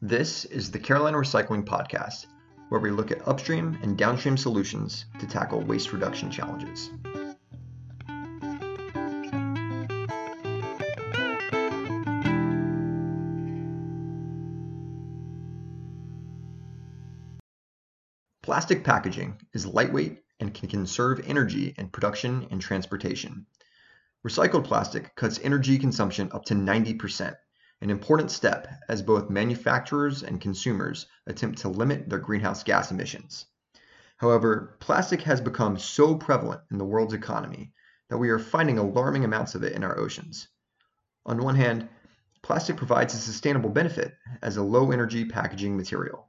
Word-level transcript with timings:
This 0.00 0.44
is 0.44 0.70
the 0.70 0.78
Carolina 0.78 1.16
Recycling 1.16 1.64
Podcast, 1.64 2.26
where 2.68 2.80
we 2.80 2.92
look 2.92 3.10
at 3.10 3.26
upstream 3.26 3.76
and 3.82 3.98
downstream 3.98 4.36
solutions 4.36 5.06
to 5.18 5.26
tackle 5.26 5.60
waste 5.60 5.92
reduction 5.92 6.30
challenges. 6.30 6.90
Plastic 18.42 18.84
packaging 18.84 19.40
is 19.52 19.66
lightweight 19.66 20.22
and 20.38 20.54
can 20.54 20.68
conserve 20.68 21.26
energy 21.26 21.74
in 21.76 21.88
production 21.88 22.46
and 22.52 22.60
transportation. 22.60 23.46
Recycled 24.24 24.62
plastic 24.62 25.16
cuts 25.16 25.40
energy 25.42 25.76
consumption 25.76 26.30
up 26.30 26.44
to 26.44 26.54
90%, 26.54 27.34
an 27.80 27.90
important 27.90 28.30
step 28.30 28.66
as 28.88 29.02
both 29.02 29.30
manufacturers 29.30 30.22
and 30.22 30.40
consumers 30.40 31.06
attempt 31.26 31.58
to 31.58 31.68
limit 31.68 32.08
their 32.08 32.18
greenhouse 32.18 32.64
gas 32.64 32.90
emissions. 32.90 33.46
However, 34.16 34.76
plastic 34.80 35.22
has 35.22 35.40
become 35.40 35.78
so 35.78 36.16
prevalent 36.16 36.62
in 36.70 36.78
the 36.78 36.84
world's 36.84 37.14
economy 37.14 37.72
that 38.08 38.18
we 38.18 38.30
are 38.30 38.38
finding 38.38 38.78
alarming 38.78 39.24
amounts 39.24 39.54
of 39.54 39.62
it 39.62 39.74
in 39.74 39.84
our 39.84 39.96
oceans. 39.96 40.48
On 41.24 41.38
one 41.38 41.54
hand, 41.54 41.88
plastic 42.42 42.76
provides 42.76 43.14
a 43.14 43.18
sustainable 43.18 43.70
benefit 43.70 44.16
as 44.42 44.56
a 44.56 44.62
low 44.62 44.90
energy 44.90 45.24
packaging 45.24 45.76
material. 45.76 46.26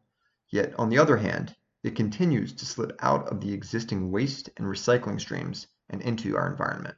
Yet, 0.50 0.74
on 0.78 0.90
the 0.90 1.00
other 1.00 1.18
hand, 1.18 1.56
it 1.84 1.96
continues 1.96 2.54
to 2.54 2.66
slip 2.66 2.96
out 3.00 3.28
of 3.30 3.42
the 3.42 3.54
existing 3.54 4.12
waste 4.12 4.50
and 4.58 4.68
recycling 4.68 5.20
streams 5.20 5.68
and 5.90 6.02
into 6.02 6.36
our 6.36 6.52
environment. 6.52 6.96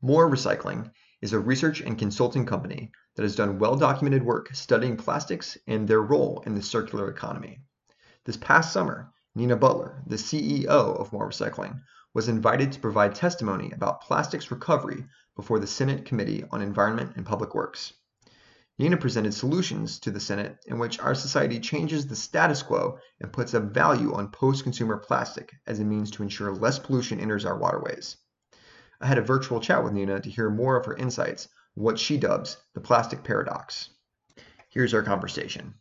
More 0.00 0.30
Recycling 0.30 0.90
is 1.20 1.32
a 1.32 1.38
research 1.38 1.80
and 1.80 1.98
consulting 1.98 2.46
company 2.46 2.90
that 3.14 3.22
has 3.22 3.36
done 3.36 3.58
well 3.58 3.76
documented 3.76 4.22
work 4.22 4.54
studying 4.54 4.96
plastics 4.96 5.58
and 5.66 5.86
their 5.86 6.02
role 6.02 6.42
in 6.46 6.54
the 6.54 6.62
circular 6.62 7.10
economy. 7.10 7.60
This 8.24 8.36
past 8.36 8.72
summer, 8.72 9.12
Nina 9.34 9.56
Butler, 9.56 10.02
the 10.06 10.16
CEO 10.16 10.66
of 10.66 11.12
More 11.12 11.28
Recycling, 11.28 11.80
was 12.14 12.28
invited 12.28 12.72
to 12.72 12.80
provide 12.80 13.14
testimony 13.14 13.70
about 13.72 14.02
plastics 14.02 14.50
recovery 14.50 15.06
before 15.34 15.58
the 15.58 15.66
Senate 15.66 16.04
Committee 16.04 16.44
on 16.50 16.60
Environment 16.60 17.12
and 17.16 17.24
Public 17.24 17.54
Works. 17.54 17.94
Nina 18.78 18.96
presented 18.96 19.32
solutions 19.32 19.98
to 20.00 20.10
the 20.10 20.20
Senate 20.20 20.58
in 20.66 20.78
which 20.78 20.98
our 20.98 21.14
society 21.14 21.60
changes 21.60 22.06
the 22.06 22.16
status 22.16 22.62
quo 22.62 22.98
and 23.20 23.32
puts 23.32 23.54
a 23.54 23.60
value 23.60 24.14
on 24.14 24.30
post 24.30 24.62
consumer 24.62 24.96
plastic 24.96 25.54
as 25.66 25.78
a 25.78 25.84
means 25.84 26.10
to 26.10 26.22
ensure 26.22 26.52
less 26.52 26.78
pollution 26.78 27.20
enters 27.20 27.44
our 27.44 27.58
waterways. 27.58 28.16
I 29.00 29.06
had 29.06 29.18
a 29.18 29.22
virtual 29.22 29.60
chat 29.60 29.84
with 29.84 29.92
Nina 29.92 30.20
to 30.20 30.30
hear 30.30 30.50
more 30.50 30.76
of 30.76 30.86
her 30.86 30.96
insights, 30.96 31.48
what 31.74 31.98
she 31.98 32.16
dubs 32.16 32.58
the 32.74 32.80
plastic 32.80 33.24
paradox. 33.24 33.90
Here's 34.68 34.94
our 34.94 35.02
conversation. 35.02 35.74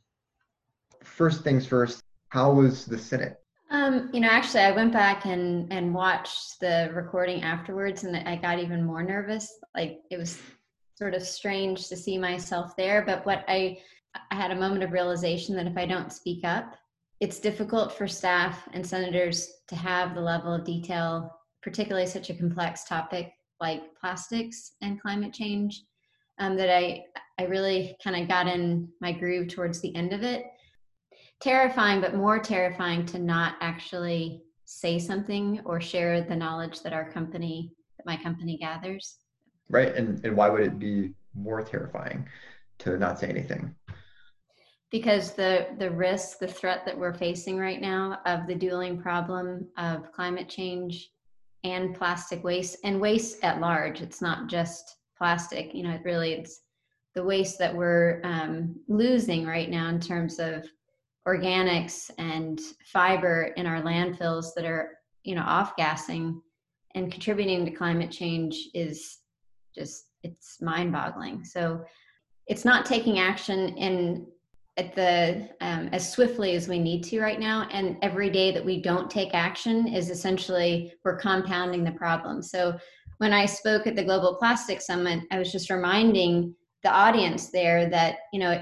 First 1.03 1.43
things 1.43 1.65
first, 1.65 2.01
how 2.29 2.53
was 2.53 2.85
the 2.85 2.97
Senate? 2.97 3.37
Um, 3.69 4.09
you 4.13 4.19
know, 4.19 4.27
actually, 4.27 4.63
I 4.63 4.71
went 4.71 4.91
back 4.91 5.25
and 5.25 5.71
and 5.71 5.93
watched 5.93 6.59
the 6.59 6.91
recording 6.93 7.41
afterwards, 7.43 8.03
and 8.03 8.15
I 8.27 8.35
got 8.35 8.59
even 8.59 8.83
more 8.83 9.01
nervous. 9.01 9.59
Like 9.73 10.01
it 10.09 10.17
was 10.17 10.41
sort 10.95 11.13
of 11.13 11.23
strange 11.23 11.87
to 11.87 11.95
see 11.95 12.17
myself 12.17 12.75
there. 12.75 13.01
But 13.05 13.25
what 13.25 13.45
I 13.47 13.77
I 14.29 14.35
had 14.35 14.51
a 14.51 14.55
moment 14.55 14.83
of 14.83 14.91
realization 14.91 15.55
that 15.55 15.67
if 15.67 15.77
I 15.77 15.85
don't 15.85 16.11
speak 16.11 16.43
up, 16.43 16.75
it's 17.21 17.39
difficult 17.39 17.93
for 17.93 18.07
staff 18.07 18.67
and 18.73 18.85
senators 18.85 19.49
to 19.69 19.75
have 19.75 20.15
the 20.15 20.21
level 20.21 20.53
of 20.53 20.65
detail 20.65 21.31
particularly 21.61 22.07
such 22.07 22.29
a 22.29 22.33
complex 22.33 22.83
topic 22.83 23.33
like 23.61 23.95
plastics 23.95 24.73
and 24.81 24.99
climate 24.99 25.31
change 25.31 25.83
um, 26.39 26.57
that 26.57 26.75
I 26.75 27.05
I 27.39 27.45
really 27.45 27.95
kind 28.03 28.21
of 28.21 28.27
got 28.27 28.47
in 28.47 28.89
my 28.99 29.11
groove 29.11 29.47
towards 29.47 29.79
the 29.79 29.95
end 29.95 30.11
of 30.11 30.23
it. 30.23 30.45
Terrifying, 31.39 32.01
but 32.01 32.15
more 32.15 32.39
terrifying 32.39 33.05
to 33.07 33.19
not 33.19 33.55
actually 33.61 34.43
say 34.65 34.99
something 34.99 35.61
or 35.65 35.79
share 35.79 36.21
the 36.21 36.35
knowledge 36.35 36.81
that 36.81 36.93
our 36.93 37.09
company 37.09 37.71
that 37.97 38.05
my 38.05 38.21
company 38.21 38.57
gathers. 38.57 39.19
Right, 39.69 39.95
and 39.95 40.23
and 40.25 40.35
why 40.35 40.49
would 40.49 40.61
it 40.61 40.79
be 40.79 41.13
more 41.33 41.61
terrifying 41.61 42.27
to 42.79 42.97
not 42.97 43.19
say 43.19 43.27
anything? 43.27 43.75
Because 44.89 45.33
the 45.33 45.67
the 45.77 45.91
risk, 45.91 46.39
the 46.39 46.47
threat 46.47 46.85
that 46.85 46.97
we're 46.97 47.13
facing 47.13 47.57
right 47.57 47.79
now 47.79 48.19
of 48.25 48.47
the 48.47 48.55
dueling 48.55 48.99
problem 49.01 49.67
of 49.77 50.11
climate 50.11 50.49
change 50.49 51.11
and 51.63 51.95
plastic 51.95 52.43
waste 52.43 52.77
and 52.83 52.99
waste 52.99 53.43
at 53.43 53.59
large. 53.59 54.01
It's 54.01 54.21
not 54.21 54.47
just 54.47 54.97
plastic, 55.17 55.73
you 55.73 55.83
know, 55.83 55.91
it 55.91 56.01
really 56.03 56.33
it's 56.33 56.61
the 57.13 57.23
waste 57.23 57.59
that 57.59 57.75
we're 57.75 58.21
um, 58.23 58.75
losing 58.87 59.45
right 59.45 59.69
now 59.69 59.89
in 59.89 59.99
terms 59.99 60.39
of 60.39 60.65
organics 61.27 62.09
and 62.17 62.59
fiber 62.85 63.53
in 63.57 63.67
our 63.67 63.81
landfills 63.81 64.47
that 64.55 64.65
are, 64.65 64.97
you 65.23 65.35
know, 65.35 65.43
off 65.43 65.75
gassing 65.75 66.41
and 66.95 67.11
contributing 67.11 67.65
to 67.65 67.71
climate 67.71 68.11
change 68.11 68.69
is 68.73 69.19
just 69.75 70.05
it's 70.23 70.61
mind 70.61 70.91
boggling. 70.91 71.43
So 71.43 71.83
it's 72.47 72.65
not 72.65 72.85
taking 72.85 73.19
action 73.19 73.69
in 73.77 74.25
at 74.81 74.95
the 74.95 75.49
um, 75.61 75.89
as 75.91 76.11
swiftly 76.11 76.55
as 76.55 76.67
we 76.67 76.79
need 76.79 77.03
to 77.05 77.21
right 77.21 77.39
now 77.39 77.67
and 77.71 77.97
every 78.01 78.29
day 78.29 78.51
that 78.51 78.65
we 78.65 78.81
don't 78.81 79.09
take 79.09 79.33
action 79.33 79.87
is 79.87 80.09
essentially 80.09 80.93
we're 81.03 81.17
compounding 81.17 81.83
the 81.83 81.91
problem. 81.91 82.41
So 82.41 82.77
when 83.21 83.33
i 83.33 83.45
spoke 83.45 83.85
at 83.85 83.95
the 83.95 84.03
global 84.03 84.35
plastic 84.35 84.81
summit 84.81 85.19
i 85.31 85.37
was 85.37 85.51
just 85.51 85.69
reminding 85.69 86.55
the 86.81 86.89
audience 86.89 87.51
there 87.51 87.87
that 87.87 88.15
you 88.33 88.39
know 88.39 88.59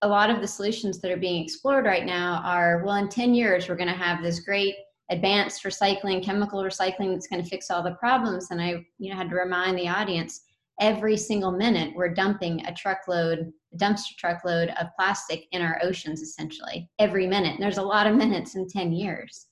a 0.00 0.08
lot 0.08 0.30
of 0.30 0.40
the 0.40 0.48
solutions 0.48 0.98
that 1.00 1.10
are 1.10 1.18
being 1.18 1.44
explored 1.44 1.84
right 1.84 2.06
now 2.06 2.40
are 2.42 2.82
well 2.86 2.96
in 2.96 3.08
10 3.08 3.34
years 3.34 3.68
we're 3.68 3.76
going 3.76 3.86
to 3.96 4.04
have 4.06 4.22
this 4.22 4.40
great 4.40 4.74
advanced 5.10 5.62
recycling 5.62 6.24
chemical 6.24 6.62
recycling 6.62 7.12
that's 7.12 7.28
going 7.28 7.42
to 7.42 7.48
fix 7.48 7.70
all 7.70 7.82
the 7.82 7.94
problems. 7.96 8.50
And 8.50 8.62
i 8.62 8.82
you 8.98 9.10
know 9.10 9.16
had 9.16 9.28
to 9.28 9.36
remind 9.36 9.76
the 9.76 9.88
audience 9.88 10.40
every 10.80 11.16
single 11.16 11.52
minute 11.52 11.94
we're 11.94 12.12
dumping 12.12 12.64
a 12.66 12.74
truckload 12.74 13.52
a 13.72 13.76
dumpster 13.76 14.16
truckload 14.16 14.68
of 14.80 14.88
plastic 14.98 15.46
in 15.52 15.62
our 15.62 15.80
oceans 15.82 16.22
essentially 16.22 16.88
every 16.98 17.26
minute. 17.26 17.54
And 17.54 17.62
there's 17.62 17.78
a 17.78 17.82
lot 17.82 18.06
of 18.06 18.16
minutes 18.24 18.54
in 18.54 18.68
10 18.68 18.92
years. 18.92 19.46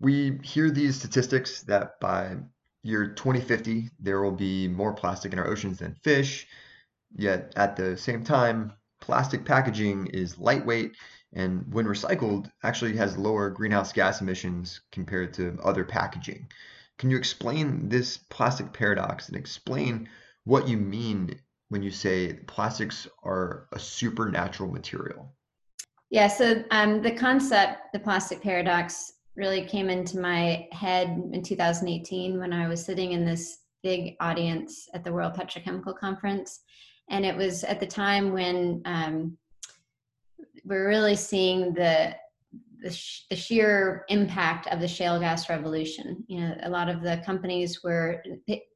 We 0.00 0.38
hear 0.42 0.70
these 0.70 0.96
statistics 0.96 1.62
that 1.62 1.98
by 2.00 2.36
year 2.82 3.06
2050 3.06 3.90
there 3.98 4.22
will 4.22 4.32
be 4.32 4.68
more 4.68 4.92
plastic 4.92 5.32
in 5.32 5.38
our 5.38 5.48
oceans 5.48 5.78
than 5.78 5.94
fish. 6.02 6.46
Yet 7.16 7.52
at 7.56 7.76
the 7.76 7.96
same 7.96 8.24
time 8.24 8.72
plastic 9.00 9.44
packaging 9.44 10.06
is 10.08 10.38
lightweight 10.38 10.92
and 11.34 11.64
when 11.72 11.84
recycled 11.84 12.50
actually 12.62 12.96
has 12.96 13.18
lower 13.18 13.50
greenhouse 13.50 13.92
gas 13.92 14.20
emissions 14.20 14.80
compared 14.92 15.34
to 15.34 15.58
other 15.62 15.84
packaging 15.84 16.48
can 16.98 17.10
you 17.10 17.16
explain 17.16 17.88
this 17.88 18.18
plastic 18.18 18.72
paradox 18.72 19.28
and 19.28 19.36
explain 19.36 20.08
what 20.44 20.68
you 20.68 20.76
mean 20.76 21.40
when 21.68 21.82
you 21.82 21.90
say 21.90 22.34
plastics 22.46 23.08
are 23.24 23.68
a 23.72 23.78
supernatural 23.78 24.70
material? 24.70 25.34
Yeah, 26.10 26.28
so 26.28 26.62
um, 26.70 27.02
the 27.02 27.10
concept, 27.10 27.92
the 27.92 27.98
plastic 27.98 28.40
paradox, 28.40 29.14
really 29.36 29.64
came 29.64 29.90
into 29.90 30.20
my 30.20 30.68
head 30.70 31.08
in 31.32 31.42
2018 31.42 32.38
when 32.38 32.52
I 32.52 32.68
was 32.68 32.84
sitting 32.84 33.12
in 33.12 33.24
this 33.24 33.58
big 33.82 34.14
audience 34.20 34.88
at 34.94 35.02
the 35.02 35.12
World 35.12 35.34
Petrochemical 35.34 35.96
Conference. 35.98 36.60
And 37.10 37.26
it 37.26 37.36
was 37.36 37.64
at 37.64 37.80
the 37.80 37.86
time 37.86 38.32
when 38.32 38.80
um, 38.84 39.36
we're 40.64 40.88
really 40.88 41.16
seeing 41.16 41.74
the 41.74 42.14
the, 42.84 42.92
sh- 42.92 43.22
the 43.30 43.36
sheer 43.36 44.04
impact 44.08 44.66
of 44.68 44.78
the 44.78 44.86
shale 44.86 45.18
gas 45.18 45.48
revolution. 45.48 46.22
You 46.28 46.40
know, 46.40 46.54
a 46.62 46.70
lot 46.70 46.90
of 46.90 47.02
the 47.02 47.22
companies 47.24 47.82
were 47.82 48.22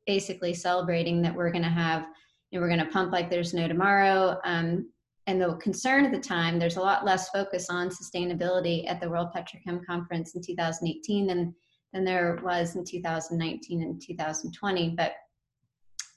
basically 0.06 0.54
celebrating 0.54 1.20
that 1.22 1.34
we're 1.34 1.52
going 1.52 1.62
to 1.62 1.68
have, 1.68 2.06
you 2.50 2.58
know, 2.58 2.62
we're 2.62 2.74
going 2.74 2.84
to 2.84 2.90
pump 2.90 3.12
like 3.12 3.28
there's 3.28 3.52
no 3.52 3.68
tomorrow. 3.68 4.40
Um, 4.44 4.90
and 5.26 5.38
the 5.38 5.56
concern 5.56 6.06
at 6.06 6.12
the 6.12 6.18
time, 6.18 6.58
there's 6.58 6.78
a 6.78 6.80
lot 6.80 7.04
less 7.04 7.28
focus 7.28 7.66
on 7.68 7.90
sustainability 7.90 8.88
at 8.88 8.98
the 8.98 9.10
World 9.10 9.28
Petrochem 9.36 9.84
Conference 9.84 10.34
in 10.34 10.42
2018 10.42 11.26
than 11.26 11.54
than 11.92 12.04
there 12.04 12.38
was 12.42 12.76
in 12.76 12.84
2019 12.84 13.82
and 13.82 14.00
2020. 14.00 14.94
But 14.96 15.12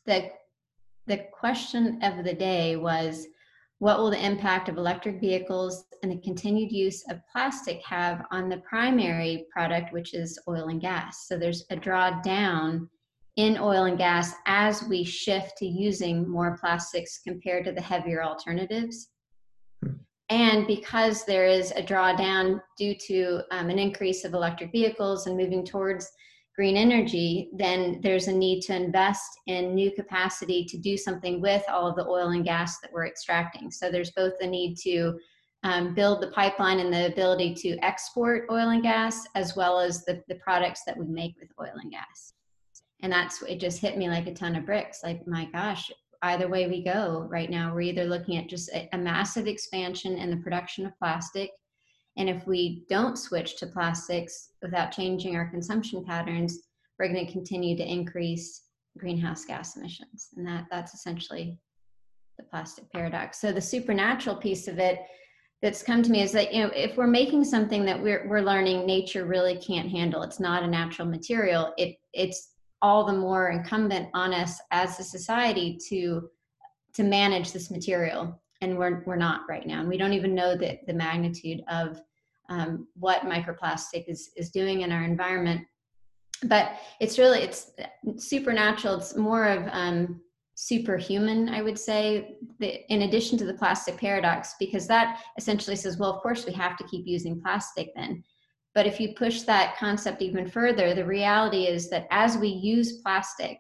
the 0.06 0.30
the 1.08 1.26
question 1.34 2.02
of 2.04 2.24
the 2.24 2.34
day 2.34 2.78
was 2.78 3.28
what 3.82 3.98
will 3.98 4.12
the 4.12 4.26
impact 4.26 4.70
of 4.70 4.78
electric 4.78 5.20
vehicles 5.20 5.86
and 6.04 6.12
the 6.12 6.22
continued 6.22 6.72
use 6.72 7.04
of 7.10 7.20
plastic 7.32 7.82
have 7.84 8.24
on 8.30 8.48
the 8.48 8.58
primary 8.58 9.48
product, 9.52 9.92
which 9.92 10.14
is 10.14 10.38
oil 10.48 10.68
and 10.68 10.80
gas? 10.80 11.28
So 11.28 11.36
there's 11.36 11.66
a 11.72 11.76
drawdown 11.76 12.88
in 13.38 13.58
oil 13.58 13.86
and 13.86 13.98
gas 13.98 14.36
as 14.46 14.84
we 14.84 15.04
shift 15.04 15.58
to 15.58 15.66
using 15.66 16.30
more 16.30 16.60
plastics 16.60 17.22
compared 17.28 17.66
to 17.66 17.72
the 17.72 17.82
heavier 17.82 18.24
alternatives. 18.24 19.10
And 20.30 20.68
because 20.68 21.26
there 21.26 21.48
is 21.48 21.72
a 21.72 21.82
drawdown 21.82 22.62
due 22.78 22.94
to 23.08 23.42
um, 23.50 23.72
an 23.72 23.80
increase 23.80 24.24
of 24.24 24.36
electric 24.36 24.72
vehicles 24.72 25.26
and 25.26 25.36
moving 25.36 25.66
towards 25.66 26.08
green 26.56 26.76
energy, 26.76 27.50
then 27.54 28.00
there's 28.04 28.28
a 28.28 28.34
need 28.34 28.62
to 28.62 28.76
invest 28.76 29.40
in 29.48 29.74
new 29.74 29.92
capacity 29.92 30.66
to 30.66 30.78
do 30.78 30.98
something 30.98 31.42
with 31.42 31.64
all 31.70 31.88
of 31.88 31.96
the 31.96 32.06
oil 32.06 32.30
and 32.30 32.44
gas 32.44 32.80
that 32.82 32.92
we're 32.92 33.08
extracting. 33.08 33.72
So 33.72 33.90
there's 33.90 34.12
both 34.12 34.34
the 34.40 34.48
need 34.48 34.76
to 34.84 35.18
um, 35.64 35.94
build 35.94 36.22
the 36.22 36.32
pipeline 36.32 36.80
and 36.80 36.94
the 36.94 37.08
ability 37.08 37.54
to 37.56 37.78
export 37.80 38.48
oil 38.52 38.70
and 38.70 38.84
gas, 38.84 39.26
as 39.36 39.56
well 39.56 39.80
as 39.80 40.04
the, 40.06 40.22
the 40.28 40.36
products 40.36 40.82
that 40.86 40.98
we 40.98 41.06
make 41.06 41.36
with 41.40 41.52
oil 41.60 41.74
and 41.82 41.92
gas. 41.92 42.34
And 43.02 43.12
that's 43.12 43.42
it 43.44 43.60
just 43.60 43.82
hit 43.82 43.98
me 43.98 44.10
like 44.10 44.28
a 44.28 44.34
ton 44.34 44.56
of 44.56 44.66
bricks. 44.66 45.00
Like, 45.04 45.26
my 45.28 45.46
gosh, 45.46 45.90
either 46.24 46.48
way 46.48 46.68
we 46.68 46.84
go 46.84 47.28
right 47.30 47.50
now, 47.50 47.74
we're 47.74 47.82
either 47.82 48.06
looking 48.06 48.38
at 48.38 48.50
just 48.50 48.70
a, 48.70 48.90
a 48.94 48.98
massive 48.98 49.48
expansion 49.48 50.18
in 50.18 50.30
the 50.30 50.38
production 50.38 50.86
of 50.86 50.98
plastic 51.00 51.52
and 52.18 52.30
if 52.30 52.46
we 52.46 52.84
don't 52.90 53.18
switch 53.18 53.58
to 53.58 53.68
plastics 53.68 54.52
without 54.62 54.92
changing 54.92 55.36
our 55.36 55.50
consumption 55.50 56.04
patterns, 56.04 56.60
we're 57.00 57.12
going 57.12 57.26
to 57.26 57.32
continue 57.32 57.76
to 57.78 57.90
increase 57.90 58.64
greenhouse 58.98 59.46
gas 59.46 59.78
emissions. 59.78 60.30
And 60.36 60.46
that, 60.46 60.66
that's 60.70 60.94
essentially 60.94 61.58
the 62.38 62.44
plastic 62.44 62.92
paradox. 62.92 63.40
So 63.40 63.52
the 63.52 63.62
supernatural 63.62 64.36
piece 64.36 64.68
of 64.68 64.80
it 64.80 65.00
that's 65.62 65.84
come 65.84 66.02
to 66.02 66.12
me 66.12 66.22
is 66.22 66.32
that 66.32 66.52
you 66.54 66.64
know 66.64 66.72
if 66.76 66.98
we're 66.98 67.06
making 67.06 67.44
something 67.44 67.86
that 67.86 68.02
we're 68.02 68.28
we're 68.28 68.42
learning 68.42 68.86
nature 68.86 69.26
really 69.26 69.56
can't 69.58 69.90
handle, 69.90 70.24
it's 70.24 70.40
not 70.40 70.64
a 70.64 70.68
natural 70.68 71.08
material. 71.08 71.72
It 71.78 71.98
it's 72.14 72.54
all 72.82 73.06
the 73.06 73.14
more 73.14 73.50
incumbent 73.50 74.10
on 74.16 74.34
us 74.34 74.60
as 74.72 75.00
a 75.00 75.04
society 75.04 75.78
to 75.90 76.30
to 76.94 77.04
manage 77.04 77.52
this 77.52 77.70
material 77.70 78.41
and 78.62 78.78
we're, 78.78 79.04
we're 79.06 79.16
not 79.16 79.42
right 79.50 79.66
now. 79.66 79.80
And 79.80 79.90
we 79.90 79.98
don't 79.98 80.14
even 80.14 80.36
know 80.36 80.56
the, 80.56 80.80
the 80.88 80.94
magnitude 80.94 81.62
of 81.70 82.02
um, 82.50 82.88
what 82.96 83.22
microplastic 83.24 84.06
is, 84.08 84.32
is 84.38 84.52
doing 84.52 84.82
in 84.82 84.92
our 84.92 85.04
environment. 85.04 85.66
But 86.44 86.74
it's 87.00 87.20
really 87.20 87.40
it's 87.40 87.72
supernatural. 88.18 88.96
It's 88.96 89.16
more 89.16 89.46
of 89.46 89.68
um, 89.72 90.22
superhuman 90.56 91.50
i 91.50 91.60
would 91.60 91.80
say 91.80 92.38
in 92.60 93.02
addition 93.04 93.36
to 93.36 93.46
the 93.46 93.54
plastic 93.54 93.98
paradox 93.98 94.54
because 94.60 94.86
that 94.86 95.20
essentially 95.36 95.76
says 95.76 95.98
well 95.98 96.14
of 96.14 96.22
course 96.22 96.46
we 96.46 96.52
have 96.54 96.78
to 96.78 96.84
keep 96.84 97.08
using 97.08 97.42
plastic 97.42 97.90
then. 97.96 98.24
But 98.76 98.86
if 98.86 99.02
you 99.02 99.16
push 99.16 99.42
that 99.42 99.76
concept 99.78 100.22
even 100.22 100.48
further 100.48 100.94
the 100.94 101.04
reality 101.04 101.64
is 101.66 101.90
that 101.90 102.06
as 102.12 102.38
we 102.38 102.50
use 102.50 103.02
plastic 103.02 103.58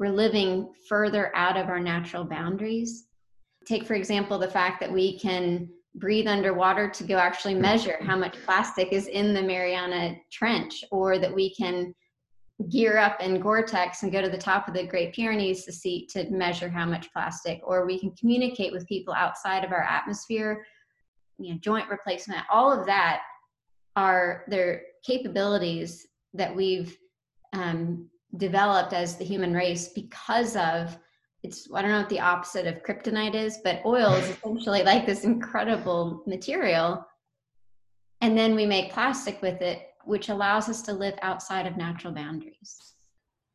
we're 0.00 0.10
living 0.10 0.72
further 0.88 1.34
out 1.36 1.56
of 1.56 1.68
our 1.68 1.80
natural 1.80 2.24
boundaries 2.24 3.06
take 3.66 3.86
for 3.86 3.94
example 3.94 4.38
the 4.38 4.50
fact 4.50 4.80
that 4.80 4.92
we 4.92 5.18
can 5.18 5.68
breathe 5.96 6.26
underwater 6.26 6.88
to 6.88 7.04
go 7.04 7.16
actually 7.16 7.54
hmm. 7.54 7.62
measure 7.62 7.98
how 8.02 8.16
much 8.16 8.36
plastic 8.44 8.92
is 8.92 9.06
in 9.06 9.34
the 9.34 9.42
mariana 9.42 10.16
trench 10.30 10.84
or 10.90 11.18
that 11.18 11.34
we 11.34 11.54
can 11.54 11.94
gear 12.70 12.96
up 12.96 13.20
in 13.20 13.38
gore-tex 13.38 14.02
and 14.02 14.12
go 14.12 14.22
to 14.22 14.30
the 14.30 14.38
top 14.38 14.66
of 14.66 14.72
the 14.72 14.86
great 14.86 15.14
pyrenees 15.14 15.64
to 15.64 15.72
see 15.72 16.06
to 16.06 16.28
measure 16.30 16.70
how 16.70 16.86
much 16.86 17.12
plastic 17.12 17.60
or 17.62 17.84
we 17.84 17.98
can 17.98 18.10
communicate 18.12 18.72
with 18.72 18.86
people 18.86 19.12
outside 19.12 19.62
of 19.62 19.72
our 19.72 19.82
atmosphere 19.82 20.64
you 21.38 21.52
know 21.52 21.58
joint 21.60 21.88
replacement 21.90 22.40
all 22.50 22.72
of 22.72 22.86
that 22.86 23.20
are 23.94 24.44
their 24.48 24.82
capabilities 25.04 26.06
that 26.34 26.54
we've 26.54 26.96
um, 27.52 28.08
developed 28.36 28.92
as 28.92 29.16
the 29.16 29.24
human 29.24 29.54
race 29.54 29.88
because 29.88 30.56
of 30.56 30.96
it's 31.46 31.68
I 31.72 31.82
don't 31.82 31.90
know 31.90 32.00
what 32.00 32.08
the 32.08 32.20
opposite 32.20 32.66
of 32.66 32.82
kryptonite 32.82 33.34
is, 33.34 33.58
but 33.62 33.80
oil 33.84 34.12
is 34.14 34.28
essentially 34.36 34.82
like 34.82 35.06
this 35.06 35.24
incredible 35.24 36.22
material. 36.26 37.06
And 38.20 38.36
then 38.36 38.54
we 38.54 38.66
make 38.66 38.92
plastic 38.92 39.40
with 39.42 39.60
it, 39.62 39.82
which 40.04 40.28
allows 40.28 40.68
us 40.68 40.82
to 40.82 40.92
live 40.92 41.14
outside 41.22 41.66
of 41.66 41.76
natural 41.76 42.12
boundaries. 42.12 42.94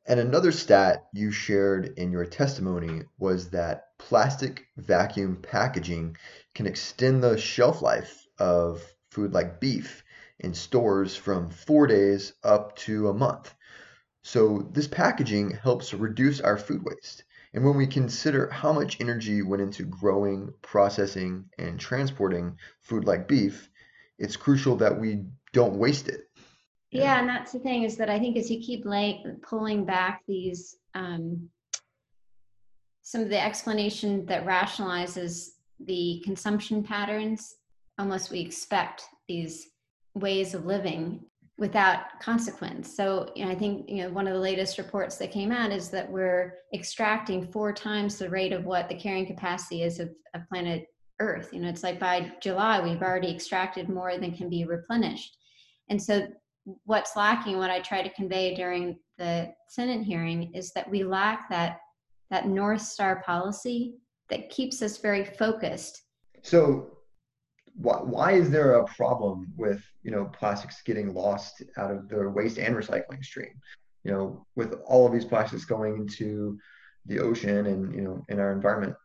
And 0.07 0.19
another 0.19 0.51
stat 0.51 1.07
you 1.13 1.31
shared 1.31 1.93
in 1.97 2.11
your 2.11 2.25
testimony 2.25 3.03
was 3.19 3.49
that 3.51 3.97
plastic 3.99 4.65
vacuum 4.77 5.37
packaging 5.41 6.17
can 6.55 6.65
extend 6.65 7.23
the 7.23 7.37
shelf 7.37 7.81
life 7.81 8.25
of 8.39 8.83
food 9.11 9.33
like 9.33 9.59
beef 9.59 10.03
in 10.39 10.53
stores 10.53 11.15
from 11.15 11.49
four 11.49 11.85
days 11.85 12.33
up 12.43 12.75
to 12.77 13.09
a 13.09 13.13
month. 13.13 13.53
So, 14.23 14.69
this 14.71 14.87
packaging 14.87 15.51
helps 15.51 15.93
reduce 15.93 16.39
our 16.41 16.57
food 16.57 16.83
waste. 16.83 17.23
And 17.53 17.65
when 17.65 17.75
we 17.75 17.85
consider 17.85 18.49
how 18.49 18.71
much 18.71 19.01
energy 19.01 19.41
went 19.41 19.61
into 19.61 19.83
growing, 19.83 20.53
processing, 20.61 21.45
and 21.57 21.79
transporting 21.79 22.55
food 22.81 23.05
like 23.05 23.27
beef, 23.27 23.69
it's 24.19 24.37
crucial 24.37 24.75
that 24.77 24.97
we 24.97 25.25
don't 25.51 25.75
waste 25.75 26.07
it. 26.07 26.29
Yeah, 26.91 27.19
and 27.19 27.27
that's 27.27 27.53
the 27.53 27.59
thing 27.59 27.83
is 27.83 27.97
that 27.97 28.09
I 28.09 28.19
think 28.19 28.37
as 28.37 28.49
you 28.51 28.59
keep 28.59 28.85
like 28.85 29.17
pulling 29.41 29.85
back 29.85 30.21
these 30.27 30.77
um, 30.93 31.49
some 33.01 33.21
of 33.21 33.29
the 33.29 33.41
explanation 33.41 34.25
that 34.25 34.45
rationalizes 34.45 35.51
the 35.79 36.21
consumption 36.23 36.83
patterns, 36.83 37.55
almost 37.97 38.29
we 38.29 38.39
expect 38.39 39.03
these 39.27 39.67
ways 40.13 40.53
of 40.53 40.65
living 40.65 41.25
without 41.61 42.19
consequence. 42.19 42.91
So 42.97 43.31
you 43.35 43.45
know, 43.45 43.51
I 43.51 43.55
think 43.55 43.87
you 43.87 44.01
know 44.01 44.09
one 44.09 44.27
of 44.27 44.33
the 44.33 44.39
latest 44.39 44.79
reports 44.79 45.17
that 45.17 45.31
came 45.31 45.51
out 45.51 45.71
is 45.71 45.91
that 45.91 46.11
we're 46.11 46.55
extracting 46.73 47.51
four 47.51 47.71
times 47.71 48.17
the 48.17 48.31
rate 48.31 48.51
of 48.51 48.65
what 48.65 48.89
the 48.89 48.95
carrying 48.95 49.27
capacity 49.27 49.83
is 49.83 49.99
of, 49.99 50.09
of 50.33 50.41
planet 50.49 50.87
Earth. 51.19 51.49
You 51.53 51.59
know, 51.59 51.69
it's 51.69 51.83
like 51.83 51.99
by 51.99 52.31
July 52.41 52.81
we've 52.81 53.03
already 53.03 53.29
extracted 53.29 53.89
more 53.89 54.17
than 54.17 54.35
can 54.35 54.49
be 54.49 54.65
replenished. 54.65 55.37
And 55.87 56.01
so 56.01 56.27
what's 56.85 57.15
lacking, 57.15 57.59
what 57.59 57.69
I 57.69 57.79
try 57.79 58.01
to 58.01 58.09
convey 58.15 58.55
during 58.55 58.97
the 59.19 59.53
Senate 59.69 60.01
hearing 60.03 60.51
is 60.55 60.71
that 60.73 60.89
we 60.89 61.03
lack 61.03 61.47
that 61.51 61.77
that 62.31 62.47
North 62.47 62.81
Star 62.81 63.21
policy 63.21 63.93
that 64.31 64.49
keeps 64.49 64.81
us 64.81 64.97
very 64.97 65.25
focused. 65.25 66.01
So 66.41 66.87
why, 67.75 67.97
why 67.97 68.31
is 68.33 68.49
there 68.49 68.75
a 68.75 68.85
problem 68.85 69.51
with 69.57 69.83
you 70.03 70.11
know 70.11 70.25
plastics 70.25 70.81
getting 70.83 71.13
lost 71.13 71.63
out 71.77 71.91
of 71.91 72.09
the 72.09 72.29
waste 72.29 72.57
and 72.57 72.75
recycling 72.75 73.23
stream? 73.23 73.53
You 74.03 74.11
know 74.11 74.45
with 74.55 74.73
all 74.85 75.05
of 75.05 75.13
these 75.13 75.25
plastics 75.25 75.65
going 75.65 75.97
into 75.97 76.57
the 77.05 77.19
ocean 77.19 77.65
and 77.67 77.93
you 77.93 78.01
know 78.01 78.25
in 78.29 78.39
our 78.39 78.51
environment 78.51 78.95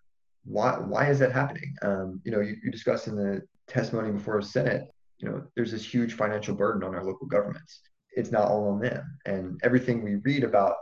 why 0.45 0.73
why 0.73 1.09
is 1.09 1.19
that 1.19 1.33
happening? 1.33 1.75
Um, 1.83 2.21
you 2.25 2.33
know 2.33 2.41
you, 2.41 2.57
you 2.63 2.71
discussed 2.71 3.09
in 3.09 3.17
the 3.17 3.43
testimony 3.69 4.13
before 4.13 4.41
senate 4.43 4.89
you 5.19 5.29
know 5.29 5.43
there's 5.55 5.73
this 5.73 5.85
huge 5.85 6.15
financial 6.15 6.55
burden 6.55 6.83
on 6.83 6.95
our 6.95 7.05
local 7.05 7.27
governments. 7.27 7.81
It's 8.13 8.31
not 8.31 8.49
all 8.49 8.69
on 8.69 8.81
them. 8.81 9.19
And 9.27 9.61
everything 9.63 10.03
we 10.03 10.17
read 10.17 10.45
about 10.45 10.77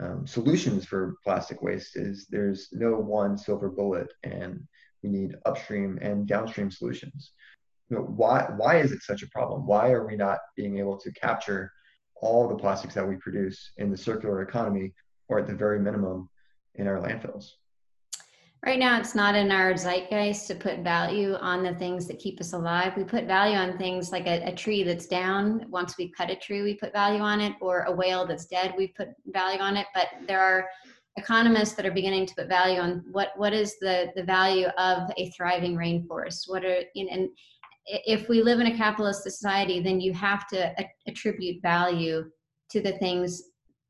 um, 0.00 0.26
solutions 0.26 0.84
for 0.84 1.16
plastic 1.22 1.62
waste 1.62 1.96
is 1.96 2.26
there's 2.30 2.68
no 2.72 2.94
one 2.96 3.38
silver 3.38 3.68
bullet 3.68 4.08
and 4.24 4.66
we 5.04 5.10
need 5.10 5.36
upstream 5.44 5.98
and 6.00 6.26
downstream 6.26 6.70
solutions. 6.70 7.32
You 7.90 7.98
know, 7.98 8.02
why, 8.04 8.48
why 8.56 8.78
is 8.78 8.90
it 8.90 9.02
such 9.02 9.22
a 9.22 9.28
problem? 9.28 9.66
Why 9.66 9.90
are 9.90 10.06
we 10.06 10.16
not 10.16 10.38
being 10.56 10.78
able 10.78 10.96
to 10.98 11.12
capture 11.12 11.70
all 12.16 12.48
the 12.48 12.56
plastics 12.56 12.94
that 12.94 13.06
we 13.06 13.16
produce 13.16 13.72
in 13.76 13.90
the 13.90 13.96
circular 13.96 14.40
economy 14.40 14.94
or 15.28 15.38
at 15.38 15.46
the 15.46 15.54
very 15.54 15.78
minimum 15.78 16.30
in 16.76 16.88
our 16.88 16.96
landfills? 16.96 17.50
Right 18.64 18.78
now, 18.78 18.98
it's 18.98 19.14
not 19.14 19.34
in 19.34 19.52
our 19.52 19.74
zeitgeist 19.74 20.46
to 20.46 20.54
put 20.54 20.78
value 20.78 21.34
on 21.34 21.62
the 21.62 21.74
things 21.74 22.06
that 22.06 22.18
keep 22.18 22.40
us 22.40 22.54
alive. 22.54 22.96
We 22.96 23.04
put 23.04 23.26
value 23.26 23.58
on 23.58 23.76
things 23.76 24.10
like 24.10 24.26
a, 24.26 24.42
a, 24.46 24.52
tree 24.54 24.82
that's 24.82 25.06
down. 25.06 25.66
Once 25.68 25.98
we 25.98 26.08
cut 26.08 26.30
a 26.30 26.36
tree, 26.36 26.62
we 26.62 26.72
put 26.72 26.90
value 26.94 27.20
on 27.20 27.42
it, 27.42 27.52
or 27.60 27.82
a 27.82 27.92
whale 27.92 28.26
that's 28.26 28.46
dead, 28.46 28.72
we 28.78 28.86
put 28.86 29.08
value 29.26 29.60
on 29.60 29.76
it. 29.76 29.86
But 29.92 30.06
there 30.26 30.40
are 30.40 30.66
economists 31.16 31.74
that 31.74 31.86
are 31.86 31.92
beginning 31.92 32.26
to 32.26 32.34
put 32.34 32.48
value 32.48 32.80
on 32.80 33.04
what 33.10 33.28
what 33.36 33.52
is 33.52 33.76
the 33.80 34.12
the 34.16 34.22
value 34.22 34.66
of 34.78 35.10
a 35.16 35.30
thriving 35.30 35.76
rainforest? 35.76 36.42
What 36.46 36.64
are 36.64 36.82
and 36.96 37.28
if 37.86 38.28
we 38.28 38.42
live 38.42 38.60
in 38.60 38.68
a 38.68 38.76
capitalist 38.76 39.22
society 39.22 39.80
then 39.80 40.00
you 40.00 40.12
have 40.14 40.48
to 40.48 40.74
attribute 41.06 41.62
value 41.62 42.24
to 42.70 42.80
the 42.80 42.96
things 42.98 43.42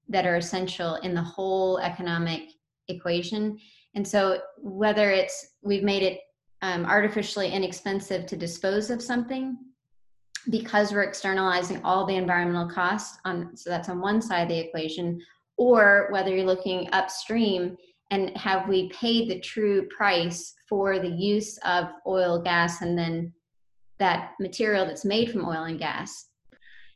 that 0.08 0.26
are 0.26 0.36
essential 0.36 0.96
in 0.96 1.14
the 1.14 1.22
whole 1.22 1.78
economic 1.78 2.42
equation. 2.88 3.58
And 3.94 4.06
so 4.06 4.40
whether 4.58 5.10
it's 5.10 5.54
we've 5.62 5.84
made 5.84 6.02
it 6.02 6.20
um, 6.62 6.84
artificially 6.86 7.50
inexpensive 7.50 8.26
to 8.26 8.36
dispose 8.36 8.90
of 8.90 9.02
something 9.02 9.56
because 10.50 10.92
we're 10.92 11.02
externalizing 11.02 11.80
all 11.84 12.06
the 12.06 12.16
environmental 12.16 12.68
costs 12.68 13.18
on 13.24 13.56
so 13.56 13.70
that's 13.70 13.88
on 13.88 14.00
one 14.00 14.20
side 14.20 14.42
of 14.42 14.48
the 14.48 14.58
equation 14.58 15.20
or 15.56 16.08
whether 16.10 16.30
you're 16.30 16.46
looking 16.46 16.88
upstream 16.92 17.76
and 18.10 18.36
have 18.36 18.68
we 18.68 18.90
paid 18.90 19.28
the 19.28 19.40
true 19.40 19.88
price 19.88 20.54
for 20.68 20.98
the 20.98 21.08
use 21.08 21.58
of 21.58 21.86
oil, 22.06 22.40
gas, 22.40 22.82
and 22.82 22.98
then 22.98 23.32
that 23.98 24.32
material 24.40 24.84
that's 24.84 25.04
made 25.04 25.30
from 25.30 25.44
oil 25.44 25.64
and 25.64 25.78
gas. 25.78 26.28